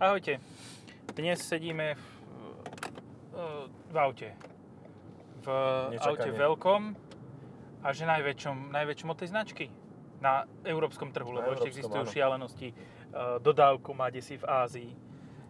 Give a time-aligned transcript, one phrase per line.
[0.00, 0.40] Ahojte.
[1.12, 3.44] Dnes sedíme v,
[3.92, 4.32] v aute.
[5.44, 5.92] V aute
[6.24, 6.40] Nečakanie.
[6.40, 6.82] veľkom
[7.84, 9.68] a že najväčšom, najväčšom od tej značky
[10.24, 12.12] na európskom trhu, Na lebo ešte európskom, existujú áno.
[12.16, 12.68] šialenosti.
[12.72, 12.74] E,
[13.44, 14.90] Dodávku má si v Ázii.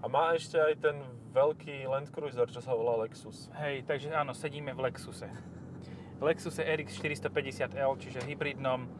[0.02, 0.98] A má ešte aj ten
[1.30, 3.54] veľký Land Cruiser, čo sa volá Lexus.
[3.54, 5.30] Hej, takže áno, sedíme v Lexuse.
[6.18, 8.90] Lexuse RX 450L, čiže hybridnom.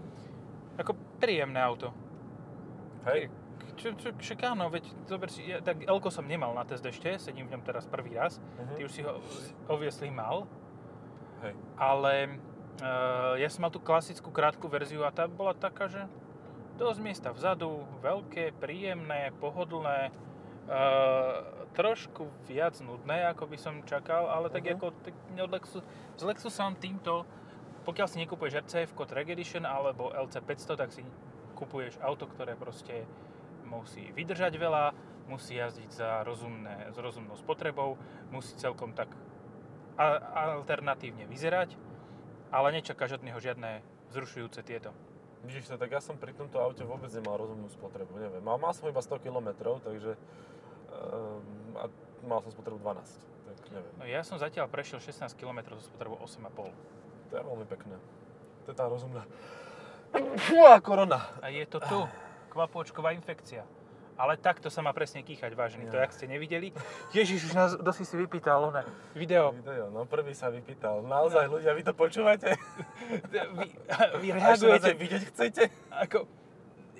[0.78, 1.90] Ako príjemné auto.
[3.10, 3.39] Hej?
[3.80, 7.16] Čo, čo, však áno, veď zober si, ja, tak Elko som nemal na test ešte,
[7.16, 8.36] sedím v ňom teraz prvý raz.
[8.60, 8.76] Mhm.
[8.76, 9.16] Ty už si ho
[9.72, 10.44] obviesli mal,
[11.40, 11.56] Hej.
[11.80, 12.12] ale
[12.84, 16.04] uh, ja som mal tú klasickú krátku verziu a tá bola taká, že
[16.76, 20.12] dosť miesta vzadu, veľké, príjemné, pohodlné,
[20.68, 21.40] uh,
[21.72, 24.76] trošku viac nudné, ako by som čakal, ale tak Mhm.
[24.76, 25.82] ako tak od Lexus,
[26.20, 27.24] s Lexusom týmto,
[27.88, 31.00] pokiaľ si nekupuješ RCF Track Edition alebo LC500, tak si
[31.56, 33.08] kupuješ auto, ktoré proste
[33.70, 34.92] musí vydržať veľa,
[35.30, 37.94] musí jazdiť za rozumné, s rozumnou spotrebou,
[38.34, 39.14] musí celkom tak
[40.34, 41.78] alternatívne vyzerať,
[42.50, 44.90] ale nečakáš od neho žiadne vzrušujúce tieto.
[45.46, 48.44] Vidíš to, tak ja som pri tomto aute vôbec nemal rozumnú spotrebu, neviem.
[48.44, 50.18] Mal, mal som iba 100 km, takže...
[50.90, 51.88] Um, a
[52.26, 53.00] mal som spotrebu 12,
[53.48, 53.94] tak neviem.
[53.96, 56.76] No ja som zatiaľ prešiel 16 km so spotrebou 8,5.
[57.30, 57.96] To je veľmi pekné.
[58.68, 59.24] To je tá rozumná...
[60.50, 61.24] Fúha, korona.
[61.40, 62.04] A je to tu,
[62.50, 63.62] kvapôčková infekcia.
[64.14, 65.88] Ale takto sa má presne kýchať, vážený.
[65.88, 66.04] To, Ja.
[66.04, 66.76] jak ste nevideli.
[67.10, 68.84] Ježiš, už nás, kto si vypýtal, oné,
[69.14, 69.48] video.
[69.54, 71.00] Video, no prvý sa vypýtal.
[71.00, 72.52] Naozaj ľudia, vy to počúvate?
[73.56, 73.66] Vy,
[74.20, 75.62] vy A reagujete, vidieť chcete?
[75.90, 76.28] ako,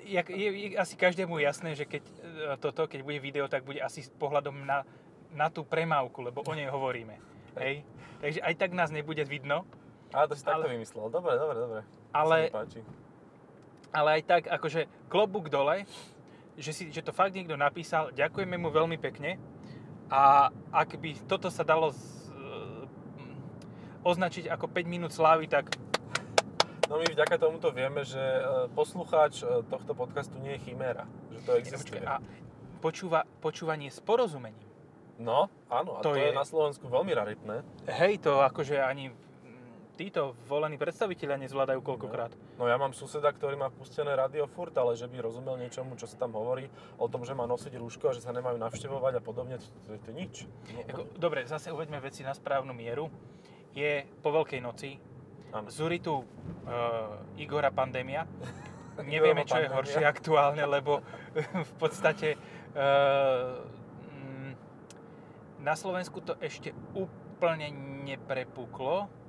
[0.03, 2.13] jak, je, je asi každému jasné, že keď e,
[2.57, 4.81] toto, keď bude video, tak bude asi s pohľadom na,
[5.29, 7.15] na tú premávku, lebo o nej hovoríme.
[7.55, 7.85] Hej?
[8.17, 9.61] Takže aj tak nás nebude vidno,
[10.09, 11.07] Á, to si takto Ale- vymyslel.
[11.07, 11.79] Dobre, dobre, dobre.
[12.11, 12.51] ale.
[13.91, 15.83] Ale aj tak, akože klobúk dole,
[16.55, 19.39] že, si, že to fakt niekto napísal, ďakujeme mu veľmi pekne
[20.07, 22.87] a ak by toto sa dalo z, e,
[24.03, 25.71] označiť ako 5 minút slávy, tak
[26.91, 28.41] No my vďaka tomuto vieme, že e,
[28.75, 31.07] poslucháč e, tohto podcastu nie je chiméra.
[31.31, 32.03] Že to existuje.
[32.03, 32.19] a
[32.83, 34.67] počúva, počúvanie s porozumením.
[35.15, 36.27] No, áno, a To to, je...
[36.27, 37.63] je- na Slovensku veľmi raritné.
[37.87, 39.15] Hej, to akože ani
[39.95, 42.31] títo volení predstaviteľia nezvládajú koľkokrát.
[42.55, 46.07] No ja mám suseda, ktorý má pustené rádio furt, ale že by rozumel niečomu, čo
[46.07, 49.21] sa tam hovorí, o tom, že má nosiť rúško a že sa nemajú navštevovať a
[49.21, 50.33] podobne, to, je nič.
[50.73, 53.11] No, Ako, dobre, zase uveďme veci na správnu mieru.
[53.71, 54.99] Je po Veľkej noci,
[55.55, 55.67] Áno.
[55.71, 56.25] zúri tu uh,
[57.39, 58.27] Igora pandémia.
[59.01, 60.99] Nevieme, čo je horšie aktuálne, lebo
[61.69, 62.35] v podstate
[62.75, 63.63] uh,
[64.11, 64.53] mm,
[65.63, 67.71] na Slovensku to ešte úplne
[68.03, 69.20] neprepuklo.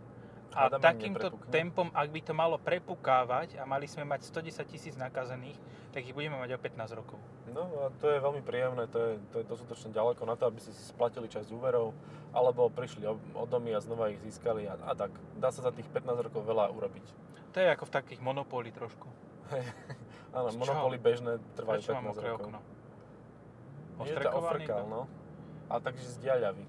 [0.52, 4.94] A Hádame, takýmto tempom, ak by to malo prepukávať a mali sme mať 110 tisíc
[5.00, 5.56] nakazených,
[5.92, 7.18] tak ich budeme mať o 15 rokov.
[7.52, 10.60] No a to je veľmi príjemné, to je, to je dostatočne ďaleko na to, aby
[10.60, 11.96] si splatili časť úverov,
[12.36, 15.12] alebo prišli o, o domy a znova ich získali a, a tak.
[15.40, 17.06] Dá sa za tých 15 rokov veľa urobiť.
[17.52, 19.08] To je ako v takých monopóli trošku.
[20.36, 22.48] Áno, monopóly bežné trvajú Prečo 15 mám mokré rokov.
[22.48, 22.58] okno?
[22.60, 22.72] Nie,
[23.92, 25.02] to Ostrekoval ofrkal, no.
[25.68, 26.64] A takže z diaľavy.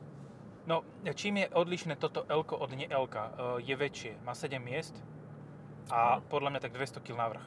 [0.63, 3.05] No, čím je odlišné toto l od nie l
[3.59, 4.95] je väčšie, má 7 miest
[5.91, 7.45] a podľa mňa tak 200 kg navrh.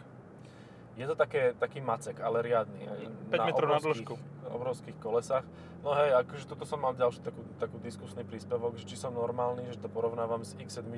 [0.96, 2.88] Je to také, taký macek, ale riadny.
[2.88, 4.16] aj 5 metrov na dĺžku.
[4.48, 5.44] obrovských kolesách.
[5.84, 9.68] No hej, akože toto som mal ďalší takú, takú diskusný príspevok, že či som normálny,
[9.72, 10.88] že to porovnávam s X7.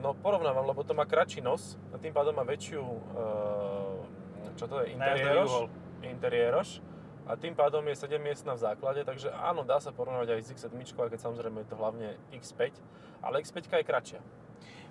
[0.00, 4.00] No porovnávam, lebo to má kratší nos a tým pádom má väčšiu, uh,
[4.56, 5.68] čo to je, interiéroš,
[6.04, 6.68] interiéroš
[7.26, 10.48] a tým pádom je 7 miestna v základe, takže áno, dá sa porovnávať aj s
[10.54, 12.62] X7, aj keď samozrejme je to hlavne X5,
[13.22, 14.20] ale X5 je kratšia.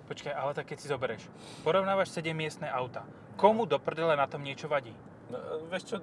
[0.06, 1.24] Počkaj, ale tak keď si zoberieš,
[1.66, 3.02] porovnávaš 7 miestne auta.
[3.34, 4.94] Komu do prdele na tom niečo vadí?
[5.32, 5.96] No, e, vieš čo,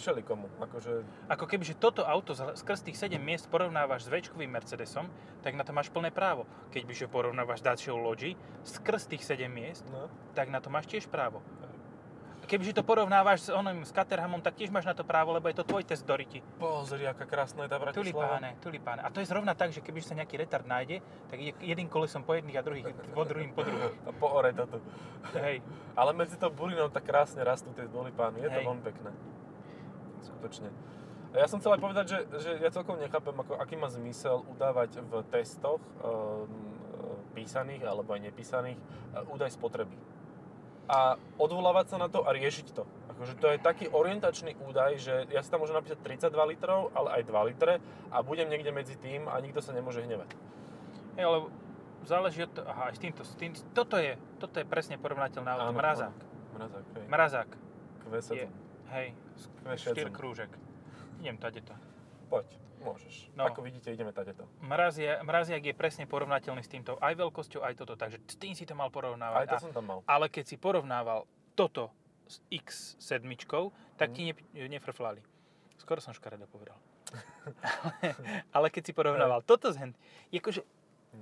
[0.00, 5.04] všelikomu, akože Ako keby, že toto auto skrz tých 7 miest porovnávaš s väčškovým Mercedesom,
[5.44, 6.48] tak na to máš plné právo.
[6.72, 8.32] Keď by že porovnávaš Dacia Logi
[8.64, 11.44] skrz tých 7 miest, no, tak na to máš tiež právo.
[12.50, 15.62] Kebyže to porovnávaš s oným s Caterhamom, tak tiež máš na to právo, lebo je
[15.62, 16.42] to tvoj test do riti.
[16.58, 18.02] pozri, aká krásna je tá Bratislava.
[18.02, 19.00] Tulipáne, tulipáne.
[19.06, 20.98] A to je zrovna tak, že keby sa nejaký retard nájde,
[21.30, 23.94] tak ide jedným kolesom po jedných a druhých, po druhým po druhých.
[24.02, 24.82] A po ore toto.
[25.38, 25.62] Hej.
[25.94, 28.42] Ale medzi tou burinou tak krásne rastú tie tulipány.
[28.42, 28.66] Je to Hej.
[28.66, 29.10] veľmi pekné.
[30.26, 30.74] Skutočne.
[31.30, 34.98] Ja som chcel aj povedať, že, že ja celkom nechápem, ako, aký má zmysel udávať
[35.06, 36.50] v testoch um,
[37.30, 38.74] písaných alebo aj nepísaných
[39.14, 39.94] uh, údaj spotreby.
[40.90, 42.82] A odvolávať sa na to a riešiť to.
[43.14, 47.20] Akože to je taký orientačný údaj, že ja si tam môžem napísať 32 litrov, ale
[47.20, 47.78] aj 2 litre
[48.10, 50.34] a budem niekde medzi tým a nikto sa nemôže hnevať.
[51.14, 51.38] Hej, ale
[52.02, 55.46] záleží od toho, aha, aj s týmto, s tým, toto je, toto je presne porovnateľné
[55.52, 56.16] auto, Áno, mrazák.
[56.58, 57.06] Mrazák, hej.
[57.06, 57.50] Mrazák
[58.10, 58.30] Q7.
[58.34, 58.46] je,
[58.90, 59.06] hej,
[59.62, 59.94] Q7.
[59.94, 60.50] štyrkrúžek.
[61.22, 61.76] idem tadeto.
[62.32, 62.46] Poď,
[62.80, 63.28] môžeš.
[63.32, 63.44] No.
[63.44, 64.48] Ako vidíte, ideme tadeto.
[64.58, 68.64] Mrazia, mraziak je presne porovnateľný s týmto aj veľkosťou, aj toto, takže s tým si
[68.64, 69.36] to mal porovnávať.
[69.38, 69.98] Aj to A- som tam mal.
[70.04, 71.92] Ale keď si porovnával toto
[72.24, 73.20] s X7,
[73.94, 74.14] tak Mhm.
[74.14, 74.34] ti ne,
[74.68, 75.20] nefrflali.
[75.76, 76.76] Skoro som škaredo povedal.
[77.82, 78.14] ale,
[78.52, 79.92] ale keď si porovnával toto s hen,
[80.30, 80.62] akože...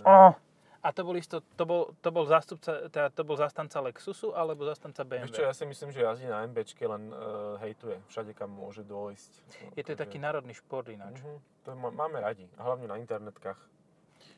[0.05, 0.37] No.
[0.79, 4.63] A to bol, isto, to bol, to bol zástupca, teda to bol zastanca Lexusu alebo
[4.63, 5.35] zastanca BMW?
[5.35, 7.99] Čo, ja si myslím, že jazdí na MBčke, len uh, hejtuje.
[8.07, 9.33] Všade, kam môže dôjsť.
[9.43, 11.19] No, Je to takže- taký národný šport ináč.
[11.19, 11.35] Mhm,
[11.67, 12.47] to má, máme radi.
[12.55, 13.59] A hlavne na internetkách.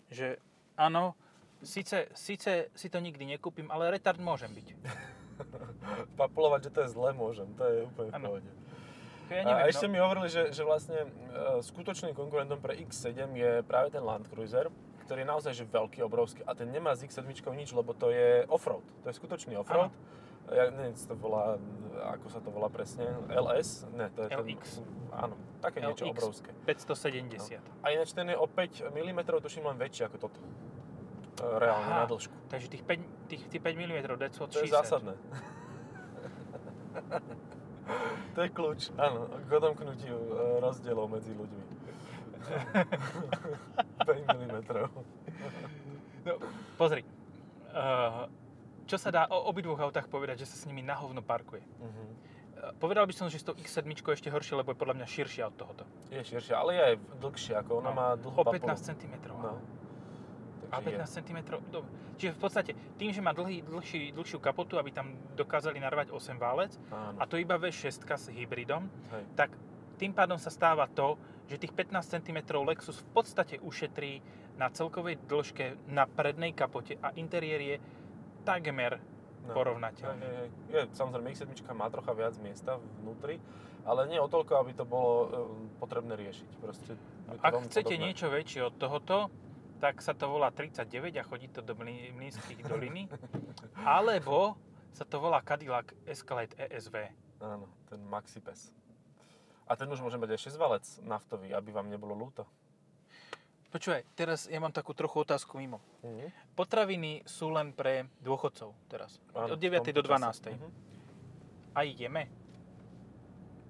[0.09, 0.41] Že
[0.81, 1.13] áno,
[1.61, 4.67] síce, síce si to nikdy nekúpim, ale retard môžem byť.
[6.21, 7.53] Papulovať, že to je zle, môžem.
[7.61, 8.51] To je úplne v pohode.
[9.31, 13.31] Ja a neviem, ešte no, mi hovorili, že, že vlastne uh, skutočným konkurentom pre X7
[13.37, 14.67] je práve ten Land Cruiser,
[15.11, 16.47] ktorý je naozaj že veľký, obrovský.
[16.47, 17.27] A ten nemá s X7
[17.59, 18.87] nič, lebo to je offroad.
[19.03, 19.91] To je skutočný offroad.
[20.55, 21.59] Ja neviem, to volá,
[22.15, 23.91] ako sa to volá presne, LS?
[23.91, 24.79] Ne, to je LX.
[24.79, 26.15] Ten, áno, také niečo LX.
[26.15, 26.51] obrovské.
[26.63, 27.59] 570.
[27.83, 30.39] A ináč ten je o 5 mm, tuším len väčší ako toto.
[30.39, 32.03] E, Reálne, Aha.
[32.03, 32.35] na dĺžku.
[32.47, 35.19] Takže tých 5, tých, tých 5 mm, that's what To je zásadné.
[38.39, 41.65] to je kľúč, áno, k odomknutiu e, rozdielov medzi ľuďmi.
[44.05, 44.53] 5 mm.
[46.27, 46.33] No,
[46.77, 47.03] pozri.
[47.71, 48.27] Uh,
[48.85, 51.63] čo sa dá o obidvoch autách povedať, že sa s nimi na hovno parkuje.
[51.81, 52.05] Mhm.
[52.61, 55.07] Uh, povedal by som, že s tou X7 je ešte horšie, lebo je podľa mňa
[55.07, 55.85] širšia od tohoto.
[56.13, 58.69] Je širšia, ale je aj dlhšia, ako ona No, má dlhú O papulu.
[58.69, 59.15] 15 cm.
[59.31, 59.57] No.
[60.71, 61.39] A Takže 15 cm,
[61.73, 61.91] dobre.
[62.21, 62.71] Čiže v podstate
[63.01, 66.77] tým, že má dlhý, dlhší, dlhšiu kapotu, aby tam dokázali narvať 8 válec.
[66.93, 67.17] Áno.
[67.17, 69.25] a to iba V6 s hybridom, Hej.
[69.35, 69.51] tak
[69.97, 71.17] tým pádom sa stáva to,
[71.51, 74.23] že tých 15 cm Lexus v podstate ušetrí
[74.55, 77.77] na celkovej dĺžke na prednej kapote a interiér je
[78.43, 79.03] takmer
[79.41, 79.57] No.
[79.57, 80.21] porovnateľný.
[80.21, 80.49] Hej, hej.
[80.69, 83.41] Je, samozrejme, X7 má trocha viac miesta vnútri,
[83.83, 85.27] ale nie o toľko, aby to bolo e,
[85.81, 86.51] potrebné riešiť.
[86.61, 86.93] Proste
[87.41, 88.05] Ak chcete podobné.
[88.05, 89.33] niečo väčšie od tohoto,
[89.81, 90.85] tak sa to volá 39
[91.17, 93.09] a chodí to do Mlí- Mlynských doliny.
[93.81, 94.61] Alebo
[94.93, 97.09] sa to volá Cadillac Escalade ESV.
[97.41, 98.77] Áno, ten MaxiPes.
[99.71, 102.43] A ten už môže mať aj 6 valec naftový, aby vám nebolo ľúto.
[103.71, 105.79] Počúvaj, teraz ja mám takú trochu otázku mimo.
[106.03, 106.59] Mhm.
[106.59, 109.23] Potraviny sú len pre dôchodcov teraz.
[109.31, 109.95] Áno, Od v 9.
[109.95, 110.51] do tomto čase.
[110.51, 110.59] 12.
[110.59, 110.69] Mhm.
[111.71, 112.25] Aj jeme.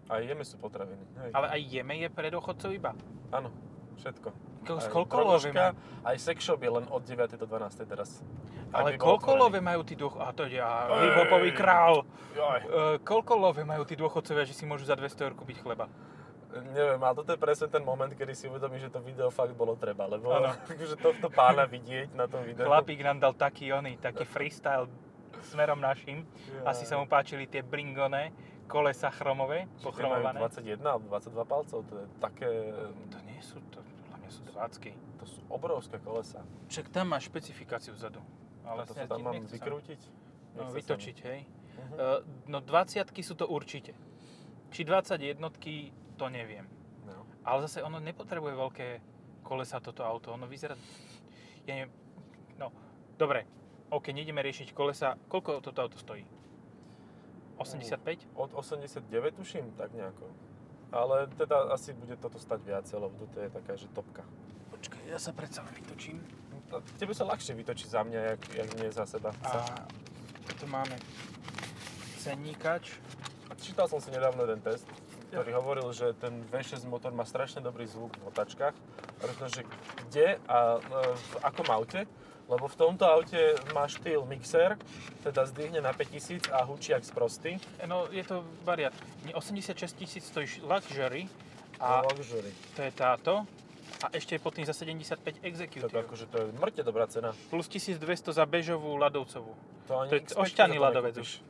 [0.08, 1.04] Aj jeme sú potraviny.
[1.20, 1.30] Hej.
[1.36, 2.96] Ale aj jeme je pre dôchodcov iba.
[3.28, 3.52] Áno,
[4.00, 4.32] všetko.
[4.66, 4.80] Ko-
[5.52, 5.72] má?
[6.04, 7.36] Aj sex shop je len od 9.
[7.36, 7.84] do 12.
[7.88, 8.20] teraz.
[8.70, 9.42] Ale by bol koľko otvorený.
[9.42, 10.30] love majú tí dôchodcovia?
[10.30, 11.00] A to je a, Ej.
[11.02, 11.94] hip-hopový král.
[12.36, 12.60] Joj.
[12.60, 12.66] E,
[13.02, 15.90] koľko love majú tí dôchodcovia, že si môžu za 200 eur kúpiť chleba?
[16.50, 19.78] Neviem, ale toto je presne ten moment, kedy si uvedomí, že to video fakt bolo
[19.78, 22.66] treba, lebo akože tohto pána vidieť na tom videu.
[22.66, 24.90] Chlapík nám dal taký oný, taký freestyle
[25.46, 26.26] smerom našim.
[26.62, 26.74] Ja.
[26.74, 28.34] Asi sa mu páčili tie bringone,
[28.66, 30.42] kolesa chromové, pochromované.
[30.42, 32.50] 21 alebo 22 palcov, to je také...
[33.14, 33.78] To nie sú, to
[34.30, 34.94] sú dvácky.
[35.18, 36.40] To sú obrovské kolesa.
[36.70, 38.22] Však tam máš špecifikáciu vzadu.
[38.64, 40.00] Ale to sa tam mám vykrútiť?
[40.54, 41.40] No, Nechce sa vytočiť, hej.
[41.80, 41.94] Mhm.
[41.94, 43.92] Uh, no 20 sú to určite.
[44.70, 45.38] Či 21
[46.14, 46.68] to neviem.
[47.06, 47.26] No.
[47.42, 48.88] Ale zase ono nepotrebuje veľké
[49.42, 50.30] kolesa toto auto.
[50.36, 50.76] Ono vyzerá...
[51.66, 51.90] Ja neviem...
[52.60, 52.70] No,
[53.16, 53.48] dobre.
[53.90, 55.18] OK, nejdeme riešiť kolesa.
[55.26, 56.22] Koľko toto auto stojí?
[57.58, 58.30] 85?
[58.36, 60.30] Od 89 tuším, tak nejako.
[60.90, 64.26] Ale teda asi bude toto stať viacej, lebo toto je taká, že topka.
[64.74, 66.18] Počkaj, ja sa predsa len vytočím.
[66.98, 69.34] Tebe sa ľahšie vytočí za mňa, jak, jak nie za seba.
[69.42, 69.66] A
[70.58, 70.94] tu máme
[72.22, 73.00] cenníkač.
[73.60, 74.88] Čítal som si nedávno jeden test,
[75.30, 78.72] ktorý hovoril, že ten V6 motor má strašne dobrý zvuk v otačkách.
[79.20, 79.68] Pretože
[80.06, 80.78] kde a e,
[81.12, 82.08] v akom aute?
[82.50, 83.38] Lebo v tomto aute
[83.70, 84.74] má štýl mixer,
[85.22, 87.62] teda zdvihne na 5000 a hučí jak sprostý.
[87.86, 88.94] No, je to variant.
[89.22, 91.30] Nie, 86 tisíc stojí Luxury
[91.78, 92.50] a A luxury.
[92.74, 93.46] to je táto.
[94.02, 95.92] A ešte je pod tým za 75 Tak Executive.
[95.92, 97.30] akože to je mŕte dobrá cena.
[97.50, 98.02] Plus 1200
[98.34, 99.52] za bežovú ľadovcovú.
[99.86, 101.30] To, To je X5 ošťaný ľadovec už.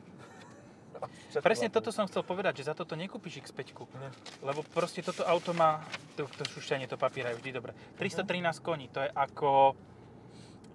[1.01, 3.73] Všetko Presne toto som chcel povedať, že za toto nekúpiš X5.
[3.97, 4.09] Nie.
[4.45, 5.81] Lebo proste toto auto má,
[6.13, 7.71] to, to šušťanie, to papiera je vždy dobré.
[7.97, 9.73] 313 koní, to je ako...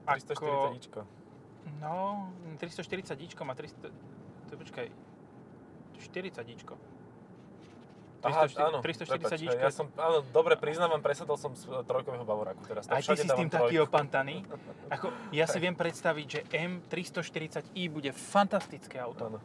[0.06, 1.00] ako 340 ičko.
[1.82, 2.30] no,
[2.62, 3.90] 340 díčko má 300...
[4.46, 4.86] To počkaj,
[5.98, 6.78] 40 díčko.
[8.26, 9.60] Aha, 340 áno, 340 prepáč, díčko.
[9.60, 12.88] Ja som, áno, dobre, priznávam, presadol som z e, trojkového Bavoráku teraz.
[12.90, 13.86] Aj ty si s tým taký trojku.
[13.86, 14.42] opantaný.
[14.94, 19.30] Ako, ja si viem predstaviť, že M340i bude fantastické auto.
[19.30, 19.38] Áno.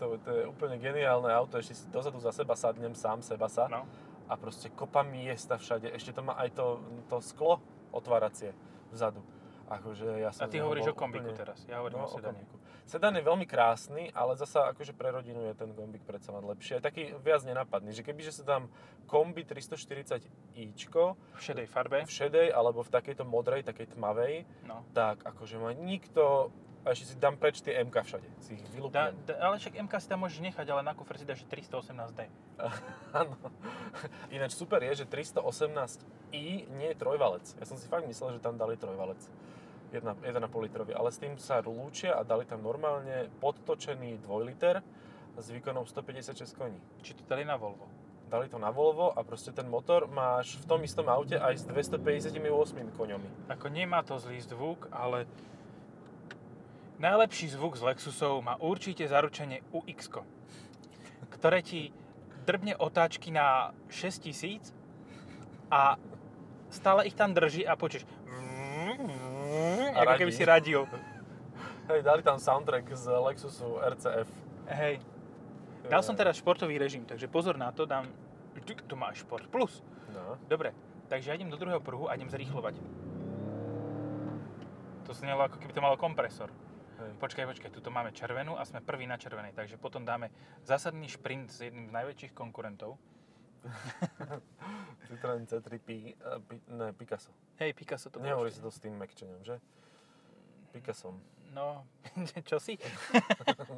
[0.00, 3.68] To, to je úplne geniálne auto, ešte si dozadu za seba sadnem, sám seba sa.
[3.68, 3.84] No.
[4.30, 5.92] A proste kopa miesta všade.
[5.92, 8.54] Ešte to má aj to, to sklo otváracie
[8.94, 9.20] vzadu.
[9.70, 12.04] Akože ja A som ty z neho hovoríš o kombiku úplne- teraz, ja hovorím No,
[12.04, 12.34] o o sedane.
[12.34, 12.56] kombiku.
[12.84, 16.74] Sedan je veľmi krásny, ale zasa akože pre rodinu je ten gombík predsa len lepší.
[16.74, 18.66] Je taký viac nenapadný, že kebyže sa dám
[19.06, 22.02] kombi 340 ičko V šedej farbe.
[22.02, 24.82] v šedej alebo v takejto modrej, takej tmavej, No.
[24.92, 26.50] tak akože ma nikto...
[26.80, 29.12] A ešte si dám preč tie MK všade, si ich vylúpnem.
[29.36, 32.24] ale však MK si tam môžeš nechať, ale na kufer si dáš 318D.
[33.20, 33.36] Áno.
[34.32, 37.44] Ináč super je, že 318i nie je trojvalec.
[37.60, 39.20] Ja som si fakt myslel, že tam dali trojvalec.
[39.92, 40.24] 1,5
[40.64, 44.80] litrový, ale s tým sa lúčia a dali tam normálne podtočený 2 liter
[45.36, 46.78] s výkonom 156 koní.
[47.02, 47.90] Či to dali na Volvo.
[48.30, 51.64] Dali to na Volvo a proste ten motor máš v tom istom aute aj s
[51.66, 52.30] 258
[52.94, 53.28] koňami.
[53.50, 55.26] Ako nemá to zlý zvuk, ale
[57.00, 60.12] najlepší zvuk z Lexusov má určite zaručenie UX,
[61.32, 61.96] ktoré ti
[62.44, 64.76] drbne otáčky na 6000
[65.72, 65.96] a
[66.68, 68.04] stále ich tam drží a počuješ
[69.96, 70.84] A ako keby si radil.
[71.90, 74.28] Hej, dali tam soundtrack z Lexusu RCF.
[74.70, 75.02] Hej.
[75.90, 78.06] Dal som teraz športový režim, takže pozor na to, dám...
[78.60, 79.82] Tu, máš šport plus.
[80.12, 80.36] No.
[80.46, 80.76] Dobre,
[81.08, 82.76] takže ja idem do druhého pruhu a idem zrýchlovať.
[85.08, 86.52] To snelo ako keby to malo kompresor.
[87.00, 87.16] Hej.
[87.16, 90.28] Počkaj, počkaj, tuto máme červenú a sme prví na červenej, takže potom dáme
[90.62, 93.00] zásadný šprint s jedným z najväčších konkurentov.
[95.08, 97.32] Citroen C3 Pi, eh, Pi, ne, Picasso.
[97.56, 99.56] Hej, Picasso to Nehovorí sa to s tým Mekčenom, že?
[100.72, 101.16] Picassom.
[101.50, 101.82] No,
[102.48, 102.78] čo si?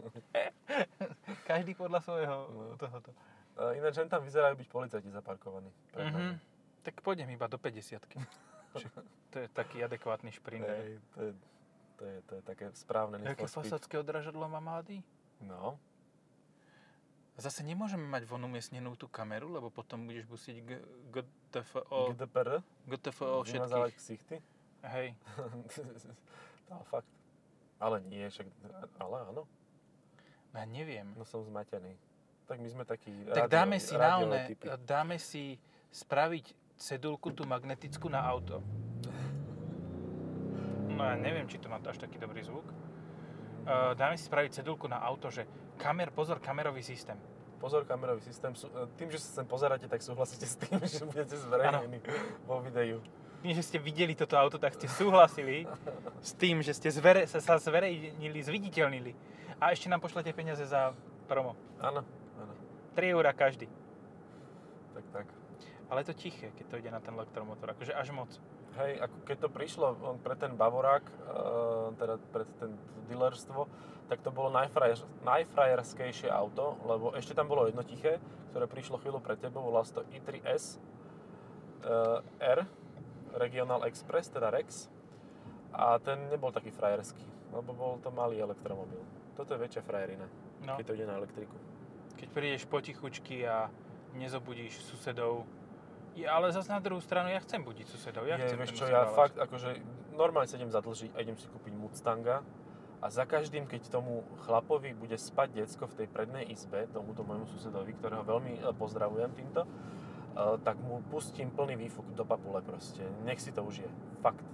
[1.48, 2.76] Každý podľa svojho No.
[2.76, 3.10] tohoto.
[3.52, 5.70] Uh, ináč len tam vyzerajú byť policajti zaparkovaní.
[5.94, 6.12] Mhm.
[6.12, 6.34] nami.
[6.82, 8.02] Tak pôjdem iba do 50
[9.30, 10.64] To je taký adekvátny šprint.
[10.66, 11.30] Hej, to je,
[12.02, 15.06] to je, to je také správne Need Jaké fasadské odrážadlo má mladý?
[15.38, 15.78] No,
[17.32, 23.40] Zase nemôžeme mať von umiestnenú tú kameru, lebo potom budeš musieť G- GTFO, GDPR, GTFO
[23.40, 23.96] vymazávať všetkých.
[23.96, 24.36] ksichty.
[24.84, 25.16] Hej,
[26.70, 27.08] no, fakt.
[27.80, 28.46] Ale nie, však,
[29.00, 29.42] ale áno,
[30.52, 31.08] no ja neviem.
[31.16, 31.96] no som zmatený.
[32.44, 34.40] Tak my sme takí Tak rádio- dáme si na one,
[34.84, 35.56] dáme si
[35.88, 38.60] spraviť cedulku tú magnetickú na auto.
[41.02, 42.62] No ja neviem, či to má až taký dobrý zvuk.
[42.62, 47.18] Uh, dáme si spraviť cedulku na auto, že kamer, pozor, kamerový systém.
[47.58, 48.54] Pozor, kamerový systém.
[48.54, 51.98] E, Tým, že sa sem pozeráte, tak súhlasíte s tým, že budete zverejnení
[52.46, 53.02] vo videu.
[53.42, 55.66] Tým, že ste videli toto auto, tak ste súhlasili
[56.28, 59.14] s tým, že ste zvere, sa, sa zverejnili, zviditeľnili.
[59.58, 60.94] A ešte nám pošlete peniaze za
[61.26, 61.58] promo.
[61.82, 62.02] Áno,
[62.38, 62.52] áno.
[62.94, 63.66] 3 eurá každý.
[64.94, 65.26] Tak, tak.
[65.86, 68.30] Ale je to tiché, keď to ide na ten elektromotor, akože až moc.
[68.72, 71.14] Hej, ako keď to prišlo on pre ten Bavorák, e,
[72.00, 72.72] teda pre ten
[73.06, 73.68] dealerstvo,
[74.08, 78.16] tak to bolo najfrajer, najfrajerskejšie auto, lebo ešte tam bolo jedno tiché,
[78.50, 80.80] ktoré prišlo chvíľu pred tebou, volá to i3S
[81.84, 81.88] e,
[82.40, 82.58] R,
[83.36, 84.88] Regional Express, teda Rex.
[85.72, 89.00] A ten nebol taký frajerský, lebo bol to malý elektromobil.
[89.32, 90.28] Toto je väčšia frajerina,
[90.62, 91.56] No, keď to ide na elektriku.
[92.16, 93.72] keď prídeš potichučky a
[94.14, 95.48] nezobudíš susedov.
[96.12, 98.28] Ja, ale zase na druhú stranu, ja chcem budiť susedov.
[98.28, 99.80] Ja je, chcem vieš čo, ja fakt akože
[100.12, 102.44] normálne sa idem zadlžiť a idem si kúpiť Mustanga
[103.02, 107.50] a za každým, keď tomu chlapovi bude spať decko v tej prednej izbe, tomuto môjmu
[107.50, 109.68] susedovi, ktorého veľmi e, pozdravujem týmto, e,
[110.62, 113.02] tak mu pustím plný výfuk do papule proste.
[113.26, 113.90] Nech si to užije.
[114.22, 114.46] Fakt.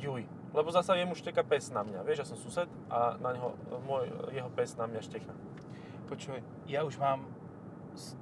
[0.00, 0.24] Juj.
[0.56, 2.08] Lebo zasa jemu šteka pes na mňa.
[2.08, 3.52] Vieš, ja som sused a na neho,
[3.84, 5.32] môj, jeho pes na mňa šteka.
[6.08, 7.28] Počuj, ja už mám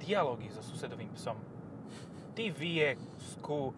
[0.03, 1.39] dialógy so susedovým psom.
[2.35, 2.99] Ty vie,
[3.31, 3.71] sku.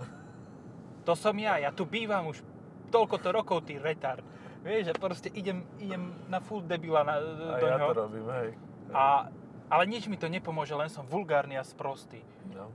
[1.05, 2.41] To som ja, ja tu bývam už
[2.89, 4.25] toľkoto rokov, ty retard.
[4.59, 7.87] Vieš, že proste idem, idem na full debila na, A do ja ňoho.
[7.87, 8.49] to robím, hej.
[8.91, 9.29] A,
[9.69, 12.19] ale nič mi to nepomôže, len som vulgárny a sprostý.
[12.49, 12.67] No.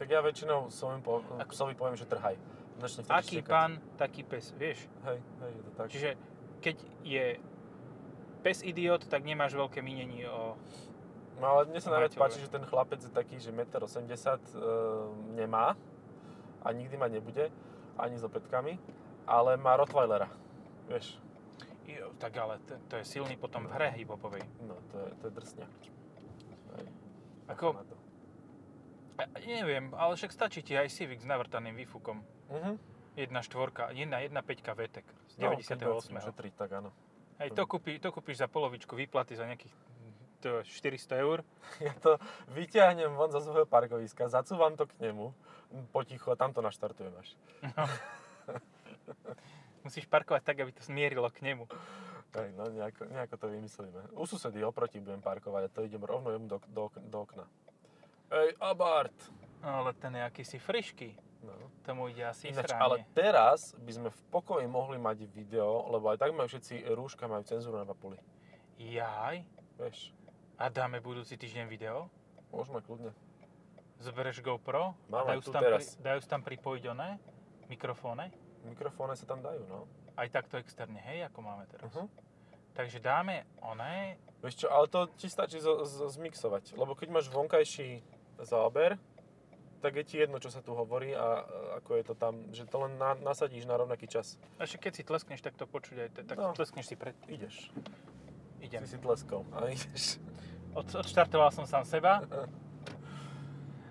[0.00, 2.34] Tak ja väčšinou svojmu po, Ako- psovi poviem, že trhaj.
[2.80, 3.46] Začne Aký štekať.
[3.46, 4.88] pán, taký pes, vieš.
[5.04, 5.86] Hej, hej, je to tak.
[5.92, 6.10] Čiže
[6.58, 7.24] keď je
[8.42, 10.58] pes idiot, tak nemáš veľké minenie o...
[11.42, 14.62] No ale mne sa najviac páči, že ten chlapec je taký, že 1,80 m e,
[15.34, 15.74] nemá
[16.62, 17.50] a nikdy mať nebude,
[17.98, 18.78] ani s opätkami,
[19.26, 20.30] ale má Rottweilera.
[20.86, 21.18] Vieš,
[21.82, 24.46] Jo, tak ale to, to je silný potom v hre hiphopovej.
[24.62, 25.72] no to je, to je drsňak.
[26.78, 26.86] Hej.
[27.50, 27.74] Ako-.
[29.18, 32.22] A, neviem, ale však stačí ti aj Civic s navrtaným výfukom.
[32.54, 32.72] Mhm.
[33.12, 36.28] Jedna štvorka, jedna, jedna peťka VTEC z No, keď budem 98.
[36.32, 36.90] šetriť, tak áno.
[37.42, 39.74] Hej, to, kúpi, to kúpiš za polovičku výplaty za nejakých
[40.42, 41.46] to 400 eur.
[41.86, 42.18] Ja to
[42.52, 45.30] vyťahnem von zo svojho parkoviska, zacúvam to k nemu,
[45.94, 47.28] potichu a tam to naštartujem až.
[49.86, 51.66] Musíš parkovať tak, aby to smierilo k nemu.
[52.32, 54.00] Hej, no nejako, nejako to vymyslíme.
[54.16, 57.44] U susedy oproti budem parkovať a to idem rovno jemu do, do, do okna.
[58.32, 59.14] Ej, Abart!
[59.62, 61.14] Ale ten je akýsi frišky.
[61.42, 61.52] No.
[61.82, 66.22] Tomu ide asi Ináč, ale teraz by sme v pokoji mohli mať video, lebo aj
[66.22, 68.14] tak majú všetci rúška, majú cenzúru na papuli.
[68.78, 69.42] Jaj.
[69.76, 70.14] Vieš,
[70.62, 72.06] A dáme budúci týždeň video?
[72.54, 73.10] môžeme kľudne.
[73.98, 74.94] Zoberieš GoPro?
[75.10, 75.82] Mám dajú aj tu tam teraz.
[75.98, 77.18] Pri, dajú tam pripojiť oné?
[77.66, 78.30] Mikrofóne?
[78.70, 79.90] Mikrofóny sa tam dajú, no.
[80.14, 81.90] Aj takto externe, hej, ako máme teraz.
[81.90, 82.06] Uh-huh.
[82.78, 87.26] Takže dáme oné, Vieš čo, ale to ti stačí zo, zo, zmixovať, lebo keď máš
[87.34, 87.98] vonkajší
[88.46, 89.02] záber,
[89.82, 91.42] tak je ti jedno, čo sa tu hovorí a
[91.82, 94.38] ako je to tam, že to len na, nasadíš na rovnaký čas.
[94.62, 96.54] a keď si tleskneš, tak to počuť aj, tak No.
[96.54, 97.18] tleskneš si pred...
[97.26, 97.66] Ideš.
[98.62, 98.86] Idem.
[98.86, 100.22] Si si tleskol a ideš.
[100.72, 102.24] Od, odštartoval som sám seba.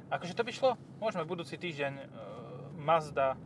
[0.09, 0.71] Akože to by šlo?
[0.97, 2.05] Môžeme budúci týždeň uh,
[2.79, 3.37] Mazda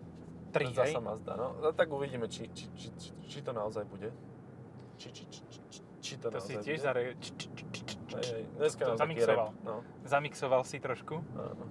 [0.55, 0.93] 3, hej?
[0.95, 1.59] Zasa Mazda, no.
[1.61, 4.09] A tak uvidíme, či, či, či, či, či to naozaj bude.
[4.95, 7.19] Či, či, či, či, či, to, To naozaj si tiež zare...
[8.15, 9.49] Hej, hej, dneska to zamixoval.
[9.67, 11.19] No, Zamixoval si trošku.
[11.35, 11.65] áno.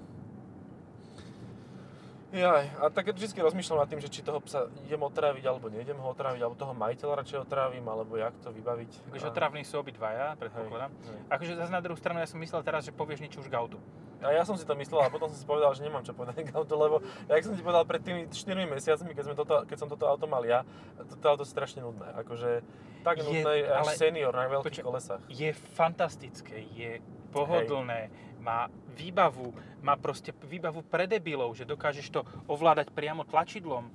[2.35, 5.95] Jaj, a tak vždy rozmýšľam nad tým, že či toho psa idem otráviť alebo neidem
[5.95, 8.91] ho otráviť, alebo toho majiteľa radšej otrávim, alebo jak to vybaviť.
[9.09, 10.91] Takže A- otravní sú obidvaja, predpokladám.
[10.91, 11.21] hej.
[11.31, 13.79] Akože zase na druhú stranu ja som myslel teraz, že povieš niečo už k autu.
[14.19, 16.49] A ja som si to myslel a potom som si povedal, že nemám čo povedať
[16.49, 16.99] k autu, lebo
[17.29, 18.35] jak som ti povedal pred tými 4
[18.67, 20.67] mesiacmi, keď, sme toto, keď som toto auto mal ja,
[20.99, 22.09] toto auto je strašne nudné.
[22.19, 22.67] Akože
[23.05, 24.87] tak Je, nudné až ale- senior na veľkých Počkaj.
[24.91, 25.21] kolesách.
[25.29, 26.99] Je fantastické, je
[27.31, 28.09] pohodlné,
[28.45, 33.89] má výbavu, má proste výbavu pre debilov, že dokážeš to ovládať priamo tlačidlom.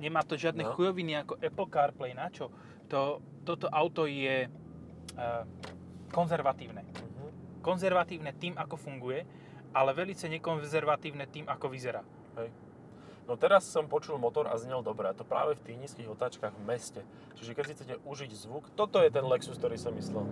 [0.00, 0.72] Nemá to žiadne No.
[0.72, 2.48] chujoviny ako Apple CarPlay, na čo?
[2.88, 5.44] To, toto auto je uh,
[6.10, 6.82] konzervatívne.
[6.82, 7.60] Mhm.
[7.60, 9.22] Konzervatívne tým, ako funguje,
[9.76, 12.02] ale velice nekonzervatívne tým, ako vyzerá.
[12.40, 12.50] Hej.
[13.30, 16.50] No teraz som počul motor a znel dobre, a to práve v tých nízkych otáčkach
[16.50, 17.00] v meste.
[17.38, 20.26] Čiže keď si chcete užiť zvuk, toto je ten Lexus, ktorý som myslel.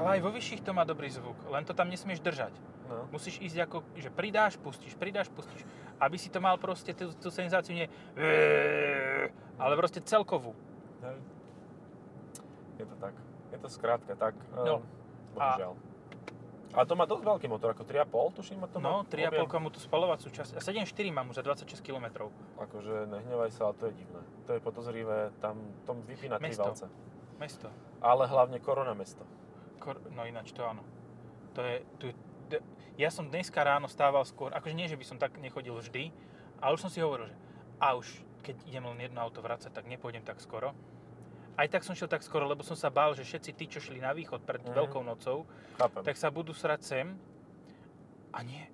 [0.00, 2.54] Ale aj vo vyšších to má dobrý zvuk, len to tam nesmieš držať.
[2.84, 3.08] No.
[3.10, 5.64] Musíš ísť ako, že pridáš, pustíš, pridáš, pustíš.
[5.96, 7.88] Aby si to mal proste tú, tú senzáciu nie
[9.58, 10.52] ale proste celkovú.
[11.02, 11.18] Hej.
[12.82, 13.14] Je to tak.
[13.54, 14.34] Je to skrátka tak.
[14.52, 14.82] No.
[14.82, 15.72] ehm, Bohužiaľ.
[16.74, 16.82] A...
[16.82, 19.62] to má dosť veľký motor, ako 3,5 tuším má to No, 3,5 objem.
[19.62, 20.58] mu tú spalovacú časť.
[20.58, 22.26] A 7,4 mám už za 26 km.
[22.58, 24.22] Akože nehnevaj sa, ale to je divné.
[24.50, 25.54] To je podozrivé, tam
[25.86, 26.90] tom vypína tri valce.
[27.38, 27.70] Mesto.
[28.02, 29.22] Ale hlavne korona mesto.
[29.84, 30.80] Kor- no ináč to áno.
[31.52, 32.06] To je, tu,
[32.48, 32.64] d-
[32.96, 36.08] ja som dneska ráno stával skôr, akože nie, že by som tak nechodil vždy,
[36.58, 37.36] ale už som si hovoril, že
[37.76, 38.08] a už
[38.40, 40.72] keď idem len jedno auto vracať, tak nepôjdem tak skoro.
[41.54, 43.98] Aj tak som šiel tak skoro, lebo som sa bál, že všetci tí, čo šli
[43.98, 44.72] na východ pred Mhm.
[44.74, 45.44] Veľkou nocou,
[45.76, 46.02] Chápem.
[46.02, 47.06] tak sa budú srať sem.
[48.30, 48.66] A nie.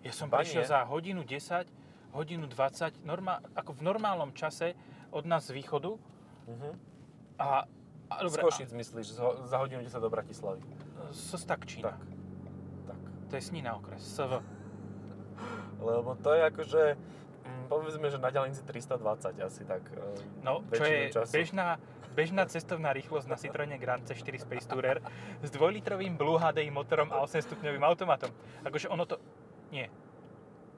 [0.00, 0.68] Ja som Ba prišiel nie.
[0.68, 1.66] za hodinu 10,
[2.12, 4.78] hodinu 20, normál, ako v normálnom čase
[5.10, 5.98] od nás z východu.
[6.46, 6.70] Mhm.
[7.36, 7.66] A,
[8.10, 10.60] a Z dobre, Košic myslíš, zo- za hodinu 10 do Bratislavy.
[10.60, 11.92] a, zo Stakčína.
[11.92, 12.00] Tak.
[12.86, 13.00] Tak.
[13.26, 14.40] To je Snína okres, SV.
[15.80, 16.82] Lebo to je akože,
[17.44, 19.84] mm, povedzme, že na diaľnici 320 asi tak.
[19.88, 21.30] ehm, No, čo je času.
[21.30, 21.76] bežná,
[22.10, 24.98] bežná cestovná rýchlosť na Citroene Grand C4 Space Tourer
[25.38, 28.32] s dvojlitrovým Blue HDI motorom a 8 stupňovým automatom.
[28.64, 29.20] Akože ono to...
[29.68, 29.92] Nie.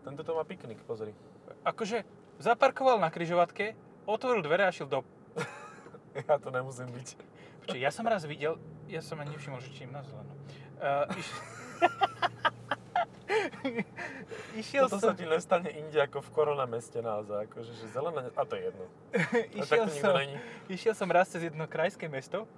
[0.00, 1.14] Tento to má piknik, pozri.
[1.62, 2.04] Akože
[2.36, 3.72] zaparkoval na kryžovatke,
[4.04, 5.00] otvoril dvere a šiel do...
[6.28, 7.08] Ja to nemusím byť.
[7.64, 8.58] Počkej, ja som raz videl,
[8.90, 10.34] ja som ani nevšimol, že čím na zelenú.
[10.80, 11.28] Uh, iš...
[14.64, 15.12] išiel Toto som...
[15.12, 17.46] sa ti nestane inde ako v korona meste naozaj.
[17.46, 18.84] Akože, že zelené, a to je jedno.
[19.60, 20.36] Išiel, nikto som, není.
[20.66, 22.48] išiel som raz cez jedno krajské mesto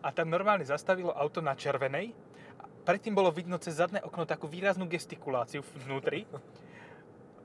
[0.00, 2.14] a tam normálne zastavilo auto na červenej.
[2.56, 6.22] A Predtým bolo vidno cez zadné okno takú výraznú gestikuláciu vnútri.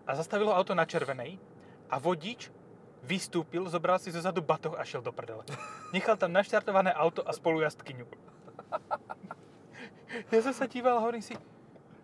[0.05, 1.41] A zastavilo auto na červenej
[1.89, 2.53] a vodič
[3.05, 5.43] vystúpil, zobral si zo zadu batoh a šiel do prdele.
[5.95, 8.05] Nechal tam naštartované auto a spolujazdkyňu.
[10.27, 11.39] Ja som sa díval a hovorím si,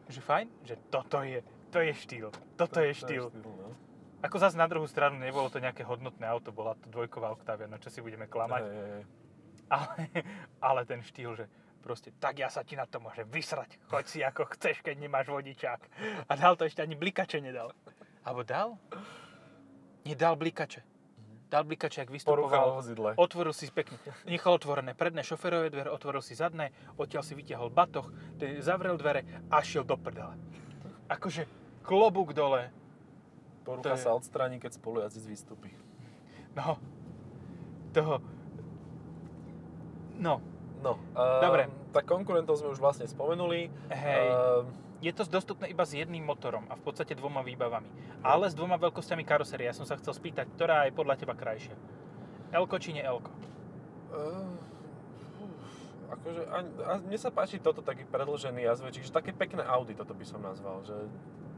[0.08, 3.28] že fajn, že toto je, to je štýl, toto je štýl.
[3.36, 3.76] no.
[4.24, 7.78] Ako zase na druhú stranu nebolo to nejaké hodnotné auto, bola to dvojková Octavia, no
[7.78, 8.64] čo si budeme klamať.
[9.68, 10.08] Ale,
[10.64, 11.46] ale ten štýl, že
[11.84, 15.28] proste, tak ja sa ti na to môžem vysrať, choď si ako chceš, keď nemáš
[15.28, 15.80] vodičák.
[16.28, 17.76] A dal to ešte ani blikače nedal.
[18.24, 18.80] Alebo dal?
[20.08, 20.82] Nedal blikače.
[21.48, 22.76] Dal blikače, ak vystupoval.
[22.76, 23.15] vozidle.
[23.15, 28.12] Otvoril si pekne, nechal otvorené predné šoferové dvere, otvoril si zadné, odtiaľ si vytiahol batoh,
[28.60, 30.36] zavrel dvere a šiel do prdele.
[31.08, 31.48] Akože
[31.84, 32.67] klobúk dole.
[33.63, 35.72] Porucha to je- sa odstráni, keď spolujazdec vystúpi.
[36.52, 36.80] No,
[37.91, 38.20] toho...
[40.17, 40.39] No,
[40.78, 41.65] No, uh, Dobre.
[41.89, 43.65] Tak konkurentov sme už vlastne spomenuli.
[43.89, 44.28] hej.
[44.30, 44.62] Uh,
[44.98, 47.86] Je to dostupné iba s jedným motorom a v podstate dvoma výbavami.
[48.26, 49.70] Ale s dvoma veľkosťami karosérie.
[49.70, 51.78] Ja som sa chcel spýtať, ktorá je podľa teba krajšia?
[52.50, 53.30] Elko či nie Elko?
[54.14, 54.56] uh,
[56.16, 60.16] akože, a, a mne sa páči toto taký predlžený jazvečík, že také pekné Audi toto
[60.16, 60.96] by som nazval, že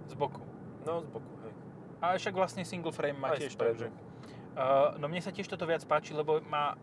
[0.10, 0.42] Z boku.
[0.84, 1.54] no z boku, hej.
[2.02, 3.94] A však vlastne single frame má Aj tiež, takže...
[4.58, 6.76] Uh, no mne sa tiež toto viac páči, lebo má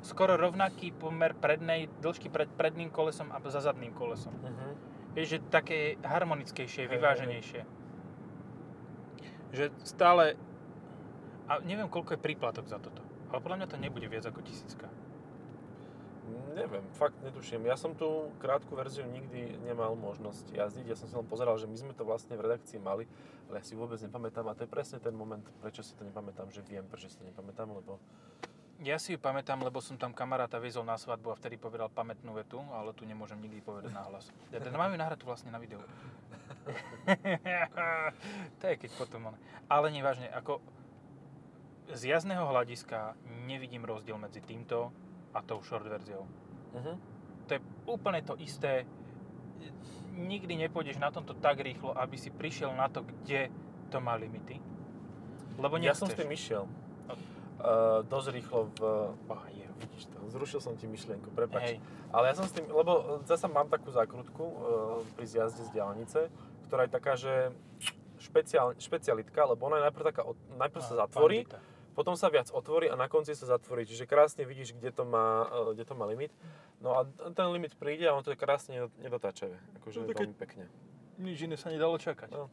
[0.00, 4.32] skoro rovnaký pomer prednej, dĺžky pred predným kolesom a za zadným kolesom.
[4.32, 4.72] Uh-huh.
[5.12, 7.60] Vieš, že také harmonickejšie, Hej, vyváženejšie.
[9.52, 10.38] Že stále...
[11.50, 13.02] A neviem, koľko je príplatok za toto.
[13.34, 14.86] Ale podľa mňa to nebude viac ako tisícka.
[16.54, 17.66] Neviem, fakt netuším.
[17.66, 20.86] Ja som tú krátku verziu nikdy nemal možnosť jazdiť.
[20.86, 23.06] Ja som si len pozeral, že my sme to vlastne v redakcii mali,
[23.50, 26.50] ale ja si vôbec nepamätám a to je presne ten moment, prečo si to nepamätám,
[26.50, 28.02] že viem, prečo si to nepamätám, lebo
[28.80, 32.32] Ja si ju pamätám, lebo som tam kamaráta viezol na svadbu a vtedy povedal pamätnú
[32.32, 34.32] vetu, ale tu nemôžem nikdy povedať nahlas.
[34.48, 35.84] Ja teda mám ju nahrať vlastne na videu.
[38.60, 39.36] to je keď potom on.
[39.68, 40.64] Ale nevážne, ako
[41.92, 44.88] z jazdného hľadiska nevidím rozdiel medzi týmto
[45.36, 46.24] a tou short verziou.
[46.72, 46.96] uh-huh.
[47.46, 48.88] To je úplne to isté.
[50.16, 53.52] Nikdy nepôjdeš na tomto tak rýchlo, aby si prišiel na to, kde
[53.92, 54.56] to má limity.
[55.60, 56.00] Lebo ja nechceš.
[56.00, 56.64] som s tým išiel.
[57.10, 57.14] No.
[57.60, 58.80] Uh, dosť rýchlo v...
[59.28, 59.68] Oh, je.
[59.80, 61.62] Vidíš to, zrušil som ti myšlienku, prepač.
[61.62, 61.76] Hej.
[62.08, 64.56] Ale ja som s tým, lebo zasa mám takú zákrutku uh,
[65.12, 66.32] pri zjazde z diálnice,
[66.64, 67.52] ktorá je taká, že
[68.16, 70.22] špeciál, špecialitka, lebo ona je najprv taká,
[70.56, 71.60] najprv sa zatvorí, bandita.
[71.92, 73.84] potom sa viac otvorí a na konci sa zatvorí.
[73.84, 76.32] Čiže krásne vidíš, kde to má, eh, kde to má limit.
[76.80, 79.56] No a ten limit príde a on to je krásne nedo- nedotáčavé.
[79.80, 80.64] Akože No, veľmi pekne.
[81.20, 82.32] Nič iné sa nedalo čakať.
[82.32, 82.48] No.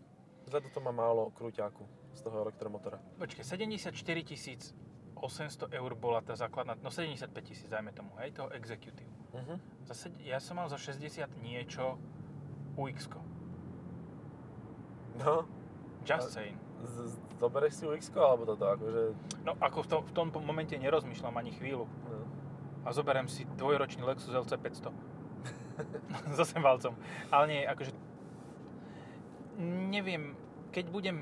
[0.47, 1.83] Vzadu to má málo krúťáku
[2.15, 2.99] z toho elektromotora.
[3.19, 4.71] Počkej, 74
[5.19, 9.09] 800 eur bola tá základná, no 75 tisíc, dajme tomu, hej, toho executive.
[9.33, 9.57] Uh-huh.
[9.85, 11.97] Zase, ja som mal za 60 niečo
[12.77, 13.09] ux
[15.17, 15.49] No,
[16.05, 16.53] Just saying.
[16.85, 19.01] z- z- zoberieš si UX alebo toto, akože...
[19.41, 21.89] No ako v tom, v tom momente nerozmýšľam ani chvíľu.
[21.89, 22.17] No.
[22.85, 24.93] A zoberiem si dvojročný Lexus LC 500.
[26.33, 26.93] S 8 valcom.
[27.33, 27.91] Ale nie, akože...
[29.89, 30.37] Neviem,
[30.69, 31.17] keď budem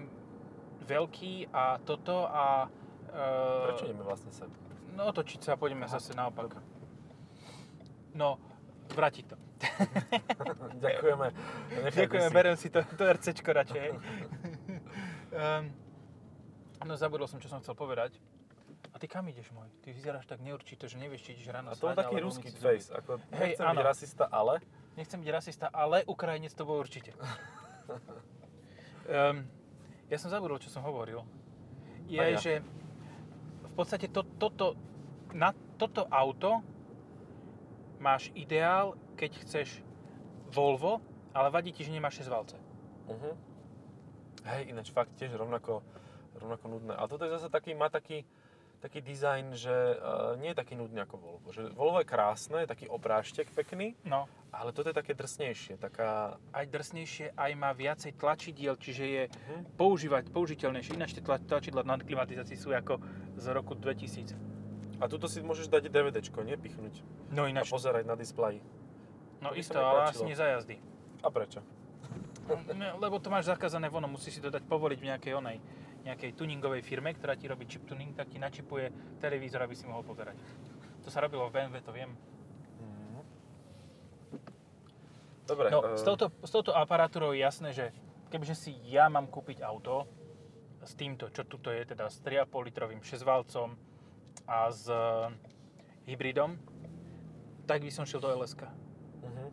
[0.83, 2.67] veľký a toto a...
[3.15, 4.51] Uh, Prečo ideme vlastne sem?
[4.91, 5.95] No otočiť sa a pôjdeme Aha.
[5.95, 6.59] zase naopak.
[8.11, 8.35] No,
[8.91, 9.35] vrátiť to.
[10.83, 11.27] Ďakujeme.
[11.79, 12.35] Nechaj Ďakujem, si.
[12.35, 13.87] berem si to, to RCčko radšej.
[15.31, 15.63] um,
[16.87, 18.19] no zabudol som, čo som chcel povedať.
[18.91, 19.67] A ty kam ideš môj?
[19.83, 22.87] Ty vyzeráš tak neurčito, že nevieš, či ideš ráno A to je taký ruský face.
[22.95, 23.89] Ako, Hej, nechcem byť áno.
[23.91, 24.63] rasista, ale...
[24.95, 27.11] Nechcem byť rasista, ale Ukrajinec to bol určite.
[29.11, 29.43] um,
[30.11, 31.27] ja som zabudol, čo som hovoril.
[32.07, 32.39] Je, ja.
[32.39, 32.63] že
[33.75, 34.75] podstate to, toto,
[35.35, 36.63] na toto auto
[37.99, 39.83] máš ideál, keď chceš
[40.51, 41.01] Volvo,
[41.33, 42.55] ale vadí ti, že nemáš 6 valce.
[43.09, 43.35] Uh-huh.
[44.45, 45.81] Hej, ináč fakt tiež rovnako,
[46.37, 46.93] rovnako nudné.
[46.95, 48.23] A toto je zase taký, má taký,
[48.79, 51.47] taký dizajn, že uh, nie je taký nudný ako Volvo.
[51.49, 56.37] Že Volvo je krásne, je taký opráštek pekný, No, ale toto je také drsnejšie, taká...
[56.53, 59.59] aj drsnejšie, aj má viacej tlačidiel, čiže je Uh-huh.
[59.75, 60.95] používať, použiteľnejšie.
[60.95, 63.01] Ináč tie tla- tlačidlá na klimatizácii sú ako
[63.35, 64.35] z roku 2000.
[64.99, 67.03] A tuto si môžeš dať DVDčko, nepichnúť
[67.35, 68.63] No a ináč, pozerať na displeji.
[69.43, 70.79] no to isto, ale asi nie za jazdy.
[71.19, 71.59] A prečo?
[73.01, 75.57] Lebo to máš zakázané vono, musí si to dať povoliť v nejakej onej,
[76.05, 80.05] nejakej tuningovej firme, ktorá ti robí chip tuning, tak ti načipuje televízor, aby si mohol
[80.05, 80.37] pozerať.
[81.03, 82.13] To sa robilo v BMW, to viem.
[82.79, 83.21] Mhm.
[85.49, 85.67] Dobre.
[85.73, 87.85] No, eh, s touto, s touto aparatúrou je jasné, že
[88.29, 90.05] kebyže si ja mám kúpiť auto
[90.85, 93.73] s týmto, čo tuto je, teda s 3,5 litrovým 6-valcom
[94.45, 95.33] a s eh,
[96.05, 96.55] hybridom,
[97.65, 98.69] tak by som šiel do LSK.
[99.25, 99.45] mhm.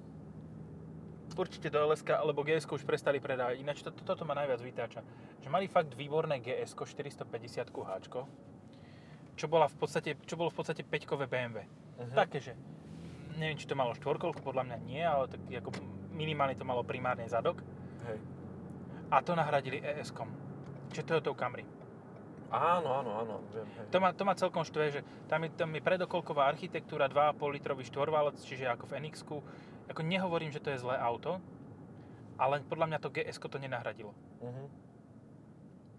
[1.33, 3.57] Určite do LSK, lebo GS už prestali predávať.
[3.57, 5.01] Ináč to, to, toto ma najviac vytáča.
[5.41, 7.91] Že mali fakt výborné GS 450 H,
[9.33, 11.65] čo, bola v podstate, čo bolo v podstate 5-kové BMW.
[11.97, 12.13] Mhm.
[12.13, 12.53] Také, že
[13.41, 15.73] neviem, či to malo štvorkolku, podľa mňa nie, ale tak ako
[16.13, 17.65] minimálne to malo primárne zadok.
[18.05, 18.21] Hej.
[19.09, 20.52] A to nahradili ES-kom.
[20.93, 21.65] Čiže Toyota Camry.
[22.53, 23.65] Áno, áno, áno, viem.
[23.81, 23.89] Hej.
[23.89, 27.81] To ma, to ma celkom štve, že tam je, tam je predokolková architektúra, 2,5 litrový
[27.89, 29.25] štvorvalec, čiže ako v nx
[29.89, 31.41] Ako nehovorím, že to je zlé auto,
[32.37, 34.13] ale podľa mňa to gs to nenahradilo.
[34.45, 34.65] Mhm.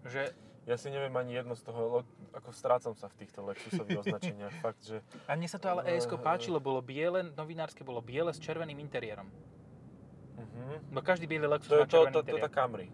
[0.06, 0.22] Že
[0.64, 4.54] Ja si neviem ani jedno z toho, ako strácam sa v týchto Lexusových označeniach.
[4.64, 5.04] Fakt, že...
[5.28, 9.28] A mne sa to ale ES páčilo, bolo biele, novinárske bolo biele s červeným interiérom.
[10.40, 10.88] Mhm.
[10.88, 12.44] No každý biely Lexus To je má to, červený to, to, interiér.
[12.48, 12.86] tá Camry.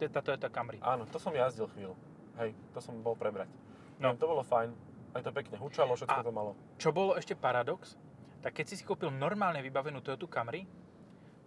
[0.00, 0.80] To je tá Toyota Camry.
[0.80, 1.92] Áno, to som jazdil chvíľu.
[2.40, 3.52] Hej, to som bol prebrať.
[4.00, 4.16] No.
[4.16, 4.16] No.
[4.16, 4.72] to bolo fajn.
[5.12, 6.56] Aj to pekne hučalo, všetko A- to malo.
[6.80, 8.00] Čo bolo ešte paradox,
[8.40, 10.64] tak keď si si kúpil normálne vybavenú Toyota Camry,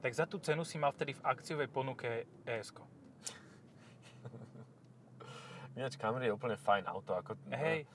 [0.06, 2.78] tak za tú cenu si mal vtedy v akciovej ponuke ES.
[5.74, 7.18] Ináč Camry je úplne fajn auto.
[7.18, 7.90] Ako, Hej,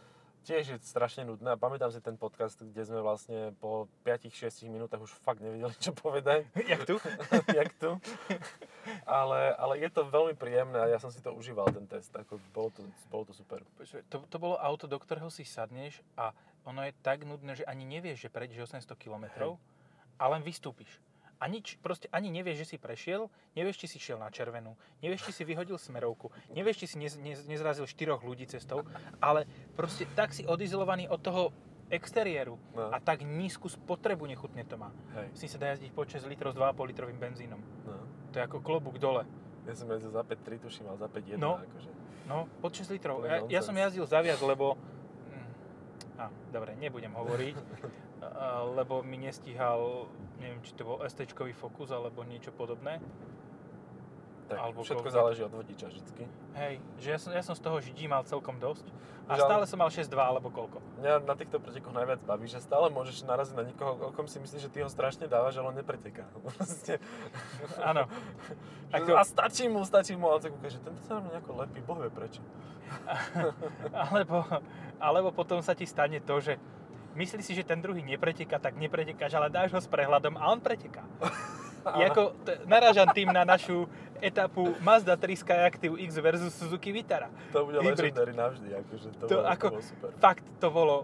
[0.48, 4.96] Tiež je strašne nudné a pamätám si ten podcast, kde sme vlastne po 5-6 minútach
[4.96, 6.48] už fakt nevedeli, čo povedať.
[6.72, 6.96] jak tu?
[7.58, 8.00] Jak tu.
[9.04, 12.08] Ale, ale je to veľmi príjemné a ja som si to užíval, ten test.
[12.16, 12.80] Ako, bolo, to,
[13.12, 13.60] bolo to super.
[14.08, 16.32] To, to bolo auto, do ktorého si sadneš a
[16.64, 19.28] ono je tak nudné, že ani nevieš, že prejdeš 800 km
[20.16, 20.88] a len vystúpiš.
[21.38, 25.30] A nič, proste ani nevieš, že si prešiel, nevieš, či si šiel na červenú, nevieš,
[25.30, 28.82] či si vyhodil smerovku, nevieš, či si nez, nez, nezrazil štyroch ľudí cestou,
[29.22, 29.46] ale
[29.78, 31.42] proste tak si odizolovaný od toho
[31.88, 32.90] exteriéru No.
[32.92, 34.90] a tak nízku spotrebu nechutne to má.
[35.14, 35.26] Hej.
[35.32, 37.60] S tým sa dá jazdiť po 6 litrov s 2,5 litrovým benzínom.
[37.86, 37.96] No.
[38.28, 39.24] To je ako klobúk dole.
[39.64, 41.38] Ja som jazdil za 5.3, tuším, ale za 5.1.
[41.38, 41.56] No.
[41.56, 41.90] Akože.
[42.28, 43.24] No, pod 6 litrov.
[43.24, 44.76] Ja, ja som jazdil za viac, lebo...
[45.30, 45.48] Hm,
[46.18, 47.56] Á, dobre, nebudem hovoriť,
[48.78, 52.98] lebo mi nestíhal, neviem, či to bol ST-čkový Focus alebo niečo podobné.
[54.48, 56.24] Tak, Alebo všetko koľko- záleží od vodiča vždycky.
[56.56, 58.88] Hej, že ja som, ja som z toho židí mal celkom dosť.
[59.28, 60.80] A Že ale- stále som mal 6.2 alebo koľko.
[61.04, 64.40] Mňa na týchto pretekoch najviac baví, že stále môžeš naraziť na niekoho, o kom si
[64.40, 66.24] myslíš, že ty ho strašne dávaš, ale on nepreteká.
[66.48, 66.96] Proste.
[67.76, 68.08] Áno.
[68.96, 69.20] Ako...
[69.20, 71.84] A stačí mu, stačí mu, a on sa kúka, že tento sa mňa nejako lepí,
[71.84, 72.40] boh vie prečo.
[73.92, 74.48] Alebo,
[74.96, 76.56] alebo potom sa ti stane to, že
[77.18, 80.62] myslíš si, že ten druhý nepreteká, tak nepretekáš, ale dáš ho s prehľadom a on
[80.62, 81.02] preteká.
[81.88, 83.88] Je ako, t- narážam tým na našu
[84.20, 87.30] etapu Mazda 3 Skyactiv X versus Suzuki Vitara.
[87.54, 90.08] To bude legendary navždy, akože to, To bolo, ako- to bolo super.
[90.20, 90.96] Fakt to bolo,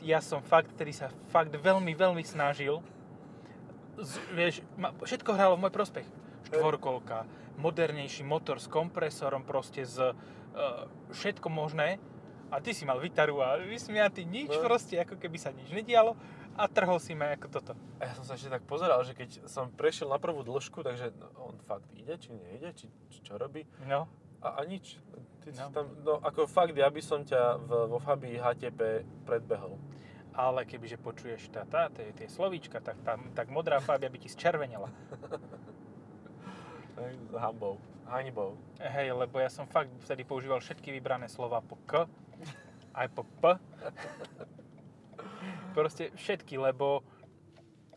[0.00, 2.80] ja som fakt, ktorý sa fakt veľmi, veľmi snažil.
[3.98, 6.06] Z, vieš, ma, všetko hralo v môj prospech.
[6.48, 7.26] Štvorkolka,
[7.58, 11.98] modernejší motor s kompresorom, proste z uh, všetko možné.
[12.46, 14.62] A ty si mal Vitaru a vysmiatý, nič No.
[14.62, 16.14] proste, ako keby sa nič nedialo.
[16.54, 17.72] A trhol si ma ako toto.
[17.96, 21.58] Ja som sa ešte tak pozeral, že keď som prešiel na prvú dĺžku, takže on
[21.60, 23.66] fakt ide, či nejde, či, či čo robí.
[23.82, 24.08] No,
[24.40, 24.96] A, a nič.
[25.38, 25.68] Ty No.
[25.70, 28.80] tam, no ako fakt, ja by som ťa v, vo Fabii HTP
[29.22, 29.76] predbehol.
[30.32, 34.28] ale kebyže počuješ tá, tá, tie, tie slovíčka, tak, tam, tak modrá fábia by ti
[34.28, 34.92] zčervenela.
[36.96, 38.56] S hambou, hanibou.
[38.76, 42.04] Hej, lebo ja som fakt vtedy používal všetky vybrané slova po K,
[42.96, 43.42] aj po P.
[45.76, 47.04] Proste všetky, lebo...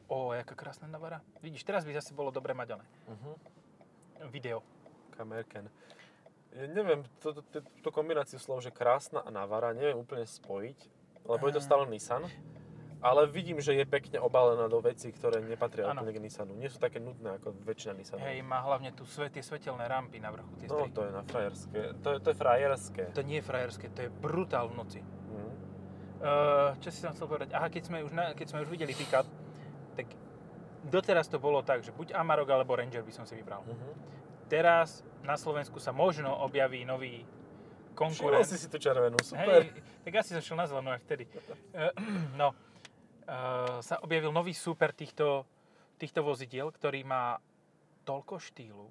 [0.10, 1.22] Ó, jaká krásna navara.
[1.40, 2.86] Vidíš, teraz by zase bolo dobre mať oné.
[3.08, 3.36] Uh-huh.
[4.34, 4.66] Video.
[5.14, 5.70] Kamerken.
[6.50, 10.80] Ja neviem, tú to, to, to kombináciu slov, že krásna a navara, neviem úplne spojiť,
[11.30, 12.26] lebo je to stále Nissan.
[13.00, 16.04] Ale vidím, že je pekne obalená do vecí, ktoré nepatria Áno.
[16.04, 16.52] úplne k Nissanu.
[16.54, 18.28] Nie sú také nudné ako väčšina Nissanov.
[18.28, 20.52] Hej, má hlavne tu sve, tie svetelné rampy na vrchu.
[20.60, 20.92] Tie No, strihy.
[20.92, 21.80] to je na frajerské.
[22.04, 23.04] To je, to je frajerské.
[23.16, 25.00] to nie je frajerské, to je brutál v noci.
[25.00, 25.48] Mhm.
[26.20, 27.56] Uh, čo si som chcel povedať?
[27.56, 29.24] Aha, keď sme už, na, keď sme už videli pick-up,
[29.96, 30.12] tak
[30.84, 33.64] doteraz to bolo tak, že buď Amarok alebo Ranger by som si vybral.
[33.64, 33.96] Mhm.
[34.52, 37.24] Teraz na Slovensku sa možno objaví nový
[37.96, 38.48] Všimol konkurent.
[38.48, 39.60] si si tú červenú, super.
[39.60, 41.28] Hej, tak ja si som šiel na zelenú aj vtedy.
[41.76, 41.92] Eh,
[42.40, 42.56] no,
[43.80, 45.46] sa objavil nový super týchto,
[46.02, 47.38] týchto vozidiel, ktorý má
[48.08, 48.88] toľko štýlu,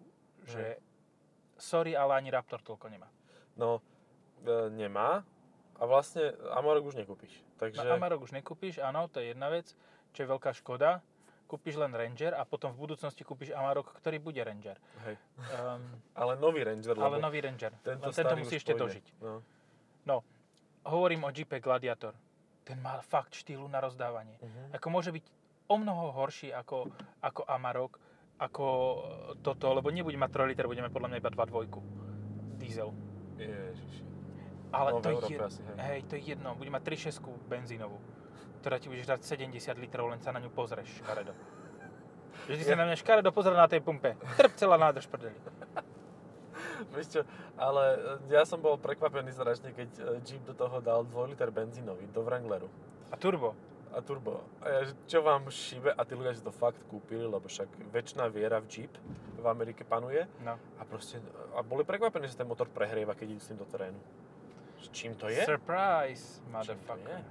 [0.47, 0.79] že
[1.59, 3.11] sorry, ale ani Raptor toľko nemá.
[3.59, 3.83] No,
[4.47, 5.27] e, nemá.
[5.79, 7.35] A vlastne Amarok už nekúpiš.
[7.59, 7.83] Takže...
[7.83, 7.95] Takže...
[7.99, 9.75] Amarok už nekúpiš, áno, to je jedna vec,
[10.15, 11.03] čo je veľká škoda.
[11.49, 14.79] Kúpiš len Ranger a potom v budúcnosti kúpiš Amarok, ktorý bude Ranger.
[15.07, 15.17] Hej.
[15.59, 15.83] Um,
[16.21, 17.73] Ale nový Ranger, ale nový Ranger.
[17.83, 19.07] tento, Len tento musí ešte dožiť.
[19.25, 19.41] No.
[20.05, 20.17] No,
[20.87, 22.15] hovorím o Jeepe Gladiator.
[22.69, 24.37] Ten má fakt štýlu na rozdávanie.
[24.45, 24.77] Uh-huh.
[24.77, 25.25] Ako môže byť
[25.73, 26.93] o mnoho horší ako,
[27.25, 27.97] ako Amarok,
[28.37, 28.99] ako e,
[29.41, 32.93] toto, lebo nebude mať 3 liter, budeme podľa mňa iba 2.2 diesel.
[33.41, 34.03] Ježiši.
[34.69, 35.77] Ale No, to, je, asi, hej.
[35.81, 37.97] hej, to je jedno, bude mať 3.6 benzínovú,
[38.61, 41.33] ktorá ti budeš dať 70 litrov, len sa na ňu pozrieš škaredo.
[42.53, 44.13] Že ty sa na mňa škaredo pozrel na tej pumpe.
[44.37, 45.37] Trp celá nádrž prdeli.
[46.95, 47.21] Vieš čo,
[47.59, 47.83] ale
[48.29, 52.07] e, ja som bol prekvapený strašne, keď e, Jeep do toho dal 2 liter benzínový
[52.11, 52.71] do Wrangleru
[53.11, 53.55] A turbo.
[53.95, 54.45] a turbo.
[54.63, 55.91] A ja, čo vám šíbe?
[55.91, 58.93] A tí ľudia si to fakt kúpili, lebo však väčšina viera v Jeep
[59.39, 60.27] v Amerike panuje.
[60.43, 60.59] No.
[60.79, 61.23] A proste,
[61.55, 63.99] a boli prekvapení, že ten motor prehrieva, keď idú s tým do terénu.
[64.83, 65.43] S čím to je?
[65.47, 67.23] Surprise, motherfucker.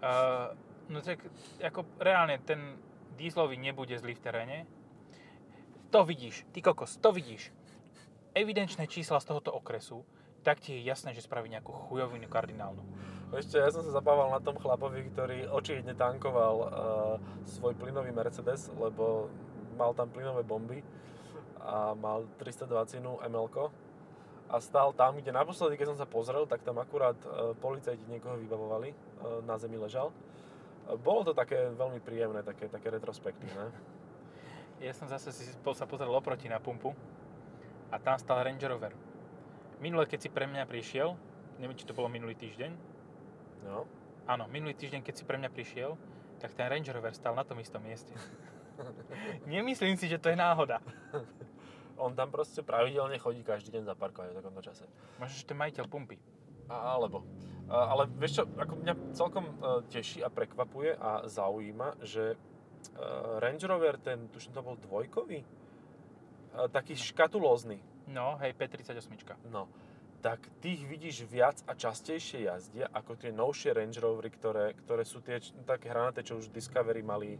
[0.00, 0.52] Uh,
[0.92, 1.24] no tak,
[1.60, 2.76] ako reálne ten
[3.16, 4.58] dieselový nebude zlý v teréne.
[5.94, 7.52] To vidíš, ty kokos, to vidíš.
[8.36, 10.04] Evidenčné čísla z tohoto okresu,
[10.44, 12.84] tak ti je jasné, že spraví nejakú chujovinu kardinálnu.
[13.32, 16.68] Ešte ja som sa zabával na tom chlapovi, ktorý očividne tankoval uh,
[17.48, 19.32] svoj plynový Mercedes, lebo
[19.80, 20.84] mal tam plynové bomby
[21.64, 23.72] a mal 320 ml
[24.52, 28.36] a stál tam, kde naposledy, keď som sa pozrel, tak tam akurát uh, policajti niekoho
[28.36, 30.12] vybavovali, uh, na zemi ležal.
[31.00, 33.72] Bolo to také veľmi príjemné, také, také retrospektívne.
[34.84, 36.92] Ja som zase si sa pozrel oproti na pumpu
[37.90, 38.92] a tam stal Range Rover.
[39.78, 41.14] Minule, keď si pre mňa prišiel,
[41.60, 42.96] neviem, či to bolo minulý týždeň,
[43.66, 43.82] No.
[44.30, 45.98] áno, minulý týždeň, keď si pre mňa prišiel,
[46.38, 48.14] tak ten Range Rover stal na tom istom mieste.
[49.50, 50.78] Nemyslím si, že to je náhoda.
[51.96, 54.84] On tam proste pravidelne chodí každý deň zaparkovať v takomto čase.
[55.16, 56.16] Možno, že to je majiteľ pumpy.
[56.68, 57.24] A, alebo.
[57.72, 63.40] A, ale vieš čo, ako mňa celkom uh, teší a prekvapuje a zaujíma, že uh,
[63.40, 65.40] Range Rover, ten, tuším, to bol dvojkový,
[66.66, 69.10] taký škatulózny, No, hej, P38.
[69.50, 69.66] no,
[70.22, 75.20] tak tých vidíš viac a častejšie jazdia ako tie novšie Range Rovery, ktoré, ktoré sú
[75.20, 77.34] tie také hranaté, čo už Discovery mali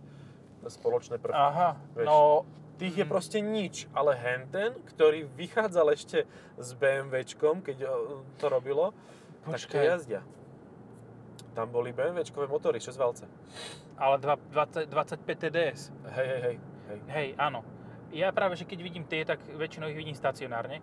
[0.62, 1.35] spoločné prvky.
[1.35, 2.05] Aha, Vieš.
[2.05, 2.42] no,
[2.76, 3.09] Tých je Mm.
[3.09, 6.29] proste nič, ale henten, ktorý vychádzal ešte
[6.61, 7.92] s BMWčkom, keď o,
[8.37, 8.92] to robilo,
[9.42, 9.85] tak to Počkaj.
[9.87, 10.20] jazdia.
[11.55, 13.24] Tam boli BMWčkové motory, 6 valce.
[13.96, 15.88] ale dva- 20, 25 TDS.
[16.12, 16.57] Hej, hej, hej.
[16.87, 16.98] hej.
[17.09, 17.64] Hej, áno.
[18.14, 20.79] Ja práve, že keď vidím tie, tak väčšinou ich vidím stacionárne.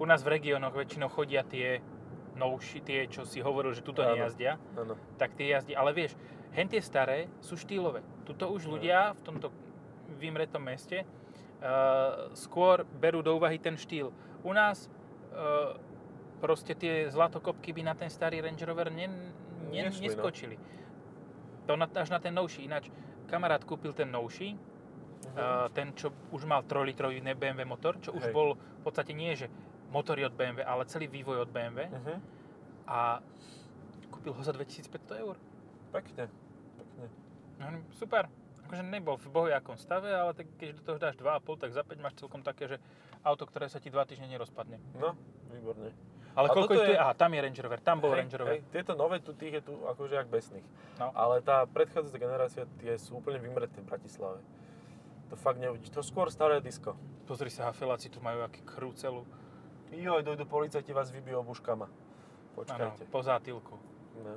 [0.00, 1.80] U nás v regiónoch väčšinou chodia tie
[2.36, 4.16] novší, tie, čo si hovoril, že tuto Áno.
[4.16, 4.96] nejazdia, Áno.
[5.20, 5.78] tak tie jazdia.
[5.78, 6.16] Ale vieš,
[6.56, 8.00] hen tie staré sú štýlové.
[8.24, 9.48] Tuto už ľudia v tomto
[10.16, 14.12] vymretom meste uh, skôr berú do úvahy ten štýl.
[14.42, 14.88] U nás
[15.32, 15.76] uh,
[16.40, 20.06] proste tie zlatokopky by na ten starý Range Rover ne, ne, Nešli, no.
[20.10, 20.56] neskočili.
[21.70, 22.66] To na, až na ten novší.
[22.66, 22.90] Ináč
[23.30, 24.58] kamarát kúpil ten novší,
[25.70, 28.32] ten, čo už mal 3-litrový BMW motor, čo už Hej.
[28.32, 29.48] bol v podstate nie, že
[29.88, 32.14] motory od BMW, ale celý vývoj od BMW Mhm.
[32.86, 33.20] a
[34.10, 35.36] kúpil ho za 2500 eur.
[35.90, 36.28] Pekne.
[36.74, 37.06] Pekne.
[37.58, 38.28] No, super.
[38.62, 42.00] Akože nebol v bohojakom stave, ale tak keď do toho dáš 2,5, tak za 5
[42.00, 42.76] máš celkom také, že
[43.20, 44.80] auto, ktoré sa ti 2 týždne nerozpadne.
[44.94, 45.12] No,
[45.50, 45.92] výborne.
[46.32, 46.88] Ale A koľko je?
[46.88, 48.52] je- Aha, tam je Range Rover, tam bol Hej, Range Rover.
[48.54, 50.64] hej, tieto nové, tu, tých je tu akože jak besných.
[50.96, 51.12] No.
[51.12, 54.40] Ale tá predchádzajúca generácia, tie sú úplne vymreté v Bratislave.
[55.32, 55.88] To fakt neuvidíš.
[55.96, 56.92] To skôr staré disko.
[57.24, 59.24] Pozri sa, hafeláci tu majú aký krúcelu.
[59.88, 61.88] Joj, dojdu policajti, vás vybijú obuškama.
[62.52, 63.08] Počkajte.
[63.08, 63.80] po zátilku.
[64.20, 64.36] No.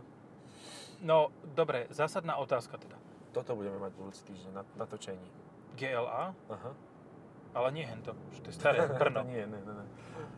[1.04, 2.96] No, dobre, zásadná otázka teda.
[3.36, 5.28] Toto budeme mať budúci týždeň na, na točení.
[5.76, 6.72] GLA, Aha.
[7.52, 9.28] ale nie hento, že to je staré Brno.
[9.28, 9.88] nie, nie, nie, nie.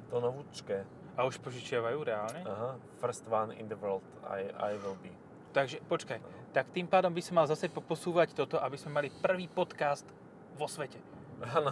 [0.09, 0.81] To novúčké.
[1.13, 2.41] A už požičiavajú reálne?
[2.41, 2.81] Aha.
[2.97, 5.13] First one in the world I, I will be.
[5.53, 6.17] Takže počkaj,
[6.49, 10.05] tak tým pádom by som mal zase poposúvať toto, aby sme mali prvý podcast
[10.57, 10.97] vo svete.
[11.45, 11.71] Áno.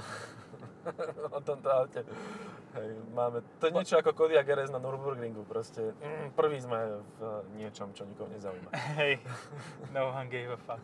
[1.38, 2.06] o tomto aute.
[2.76, 7.22] Hej, máme, to je niečo ako Kodiaq RS na Nürburgringu, proste mm, prvý sme v
[7.56, 8.70] niečom, čo nikoho nezaujíma.
[9.02, 9.24] Hej,
[9.96, 10.84] no one gave a fuck.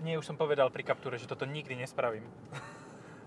[0.00, 2.22] Nie, už som povedal pri kaptúre, že toto nikdy nespravím.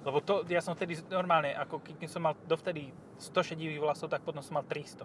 [0.08, 4.24] Lebo to, ja som vtedy normálne, ako keď som mal dovtedy 100 šedivých vlasov, tak
[4.24, 5.04] potom som mal 300.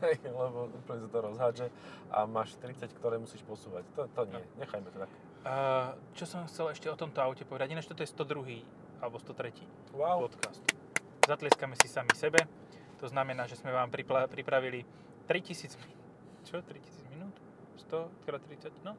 [0.00, 1.66] Hej, lebo úplne sa to rozhádže
[2.08, 3.84] a máš 30, ktoré musíš posúvať.
[4.00, 5.12] To, to nie, nechajme to tak.
[5.40, 8.60] Uh, čo som chcel ešte o tomto aute povedať, ináč toto je 102.
[9.00, 9.96] alebo 103.
[9.96, 10.28] Wow.
[10.28, 10.60] podcast.
[11.24, 12.44] Zatlieskame si sami sebe.
[13.00, 14.84] To znamená, že sme vám pripla- pripravili
[15.24, 16.04] 3000 minút.
[16.44, 16.60] Čo?
[16.60, 17.32] 3000 minút?
[17.88, 18.84] 100 krát 30?
[18.84, 18.92] No.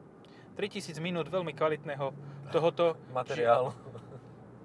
[0.58, 2.10] 3000 minút veľmi kvalitného
[2.50, 2.98] tohoto.
[3.14, 3.70] Materiál.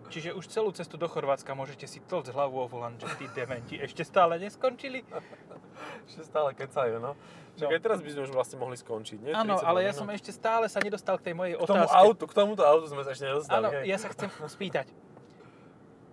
[0.07, 3.75] Čiže už celú cestu do Chorvátska môžete si tlcť hlavu o volant, že tí dementi
[3.75, 5.03] ešte stále neskončili.
[6.07, 7.13] Ešte stále kecajú, no.
[7.53, 7.73] Však No.
[7.73, 9.29] aj teraz by sme už vlastne mohli skončiť, nie?
[9.29, 11.97] Áno, 32 ale ja som ešte stále sa nedostal k tej mojej K tomu otázke.
[11.99, 13.57] autu, k tomuto autu sme sa ešte nedostali.
[13.59, 13.83] Áno, hej.
[13.85, 14.87] ja sa chcem spýtať.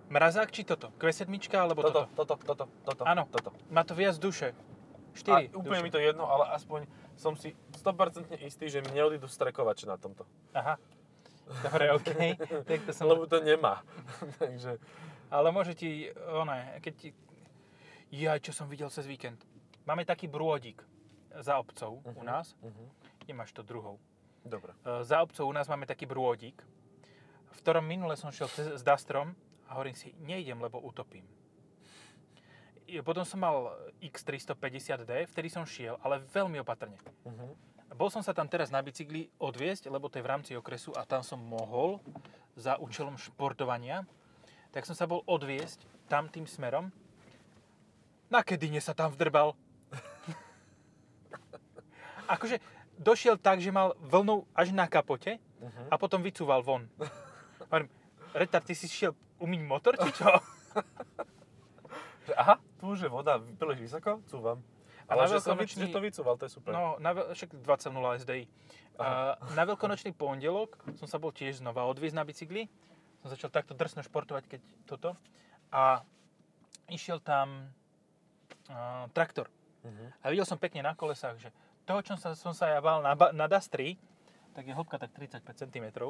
[0.07, 0.93] Mrazák či toto?
[0.95, 2.05] Q7 alebo toto?
[2.11, 3.25] toto, toto, toto, toto, Áno.
[3.25, 3.49] toto.
[3.67, 4.53] Má to viac duše.
[5.25, 5.85] A 4 úplne duše.
[5.85, 10.27] mi to jedno, ale aspoň som si 100% istý, že mi neodídu strekovače na tomto.
[10.51, 10.75] Aha.
[11.65, 12.09] Dobre, OK.
[12.63, 13.05] tak to som...
[13.05, 13.85] Lebo to nemá.
[14.41, 14.77] Takže,
[15.29, 17.09] Ale môže ti, one, keď ti...
[18.09, 19.41] Ja, čo som videl cez víkend.
[19.83, 20.81] Máme taký brôdik
[21.35, 22.25] za obcov u Mhm.
[22.25, 22.55] nás.
[22.57, 22.87] uh-huh.
[23.25, 23.97] Nemáš to druhou.
[24.41, 24.73] dobre.
[24.81, 26.61] E, Za obcov u nás máme taký brôdik,
[27.45, 29.33] v ktorom minule som šiel cez, s Dastrom
[29.65, 31.25] a hovorím si, nejdem, lebo utopím.
[32.85, 36.97] I Potom som mal X350D, vtedy som šiel, ale veľmi opatrne.
[37.23, 37.57] Uh-huh.
[37.93, 41.05] Bol som sa tam teraz na bicykli odviesť, lebo to je v rámci okresu a
[41.05, 42.01] tam som mohol
[42.57, 44.09] za účelom športovania.
[44.73, 46.89] Tak som sa bol odviesť tam tým smerom.
[48.33, 49.53] Na kedine sa tam vdrbal.
[52.35, 52.57] akože
[52.97, 55.87] došiel tak, že mal vlnu až na kapote Uh-huh.
[55.89, 56.83] a potom vycúval von.
[57.71, 57.89] Hovorím,
[58.35, 60.29] retard, ty si šiel umyť motor, či čo?
[62.41, 64.61] Aha, tu už je voda, príliš vysoko, cúvam.
[65.05, 66.71] Ale na veľkonočný- vycúval, to je super.
[66.73, 68.49] No, na, však 20.0 SDI.
[68.97, 72.65] A na veľkonočný pondelok som sa bol tiež znova odviezť na bicykli.
[73.21, 75.19] Som začal takto drsno športovať, keď toto.
[75.69, 76.01] A
[76.89, 77.69] išiel tam
[78.69, 79.51] uh, traktor.
[79.85, 80.09] Uh-huh.
[80.23, 81.49] A videl som pekne na kolesách, že
[81.85, 83.99] toho, čo sa, som sa ja bál na, na Dastri,
[84.57, 85.85] tak je hĺbka tak 35 cm.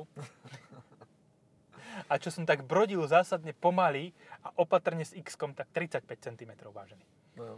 [2.11, 4.11] A čo som tak brodil zásadne pomaly
[4.43, 7.05] a opatrne s x tak 35 cm vážený.
[7.39, 7.55] No.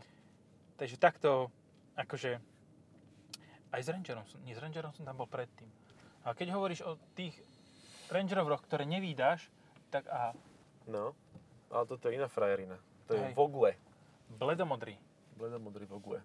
[0.77, 1.49] Takže takto,
[1.97, 2.37] akože,
[3.73, 5.67] aj s Rangerom, som, nie s Rangerom som tam bol predtým.
[6.21, 7.33] A keď hovoríš o tých
[8.13, 9.49] Range Roveroch, ktoré nevídaš,
[9.89, 10.31] tak a
[10.87, 11.17] no.
[11.67, 12.79] Ale toto je iná frajerina.
[13.11, 13.33] To je Hej.
[13.35, 13.75] Vogue.
[14.31, 14.95] Bledomodrý.
[15.35, 16.19] Bledomodrý Vogue.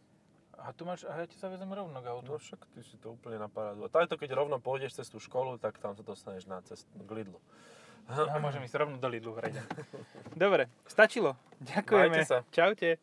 [0.63, 2.35] A tu máš, a ja ti sa vezem rovno k autu.
[2.35, 3.83] No však ty si to úplne na parádu.
[3.83, 7.11] A takto, keď rovno pôjdeš cez tú školu, tak tam sa dostaneš na cestu k
[7.11, 7.43] Lidlu.
[8.11, 9.63] Ja môžem ísť rovno do Lidlu, prejdem.
[10.39, 11.39] Dobre, stačilo.
[11.63, 12.19] Ďakujeme.
[12.19, 12.39] Majte sa.
[12.51, 12.99] Čaute.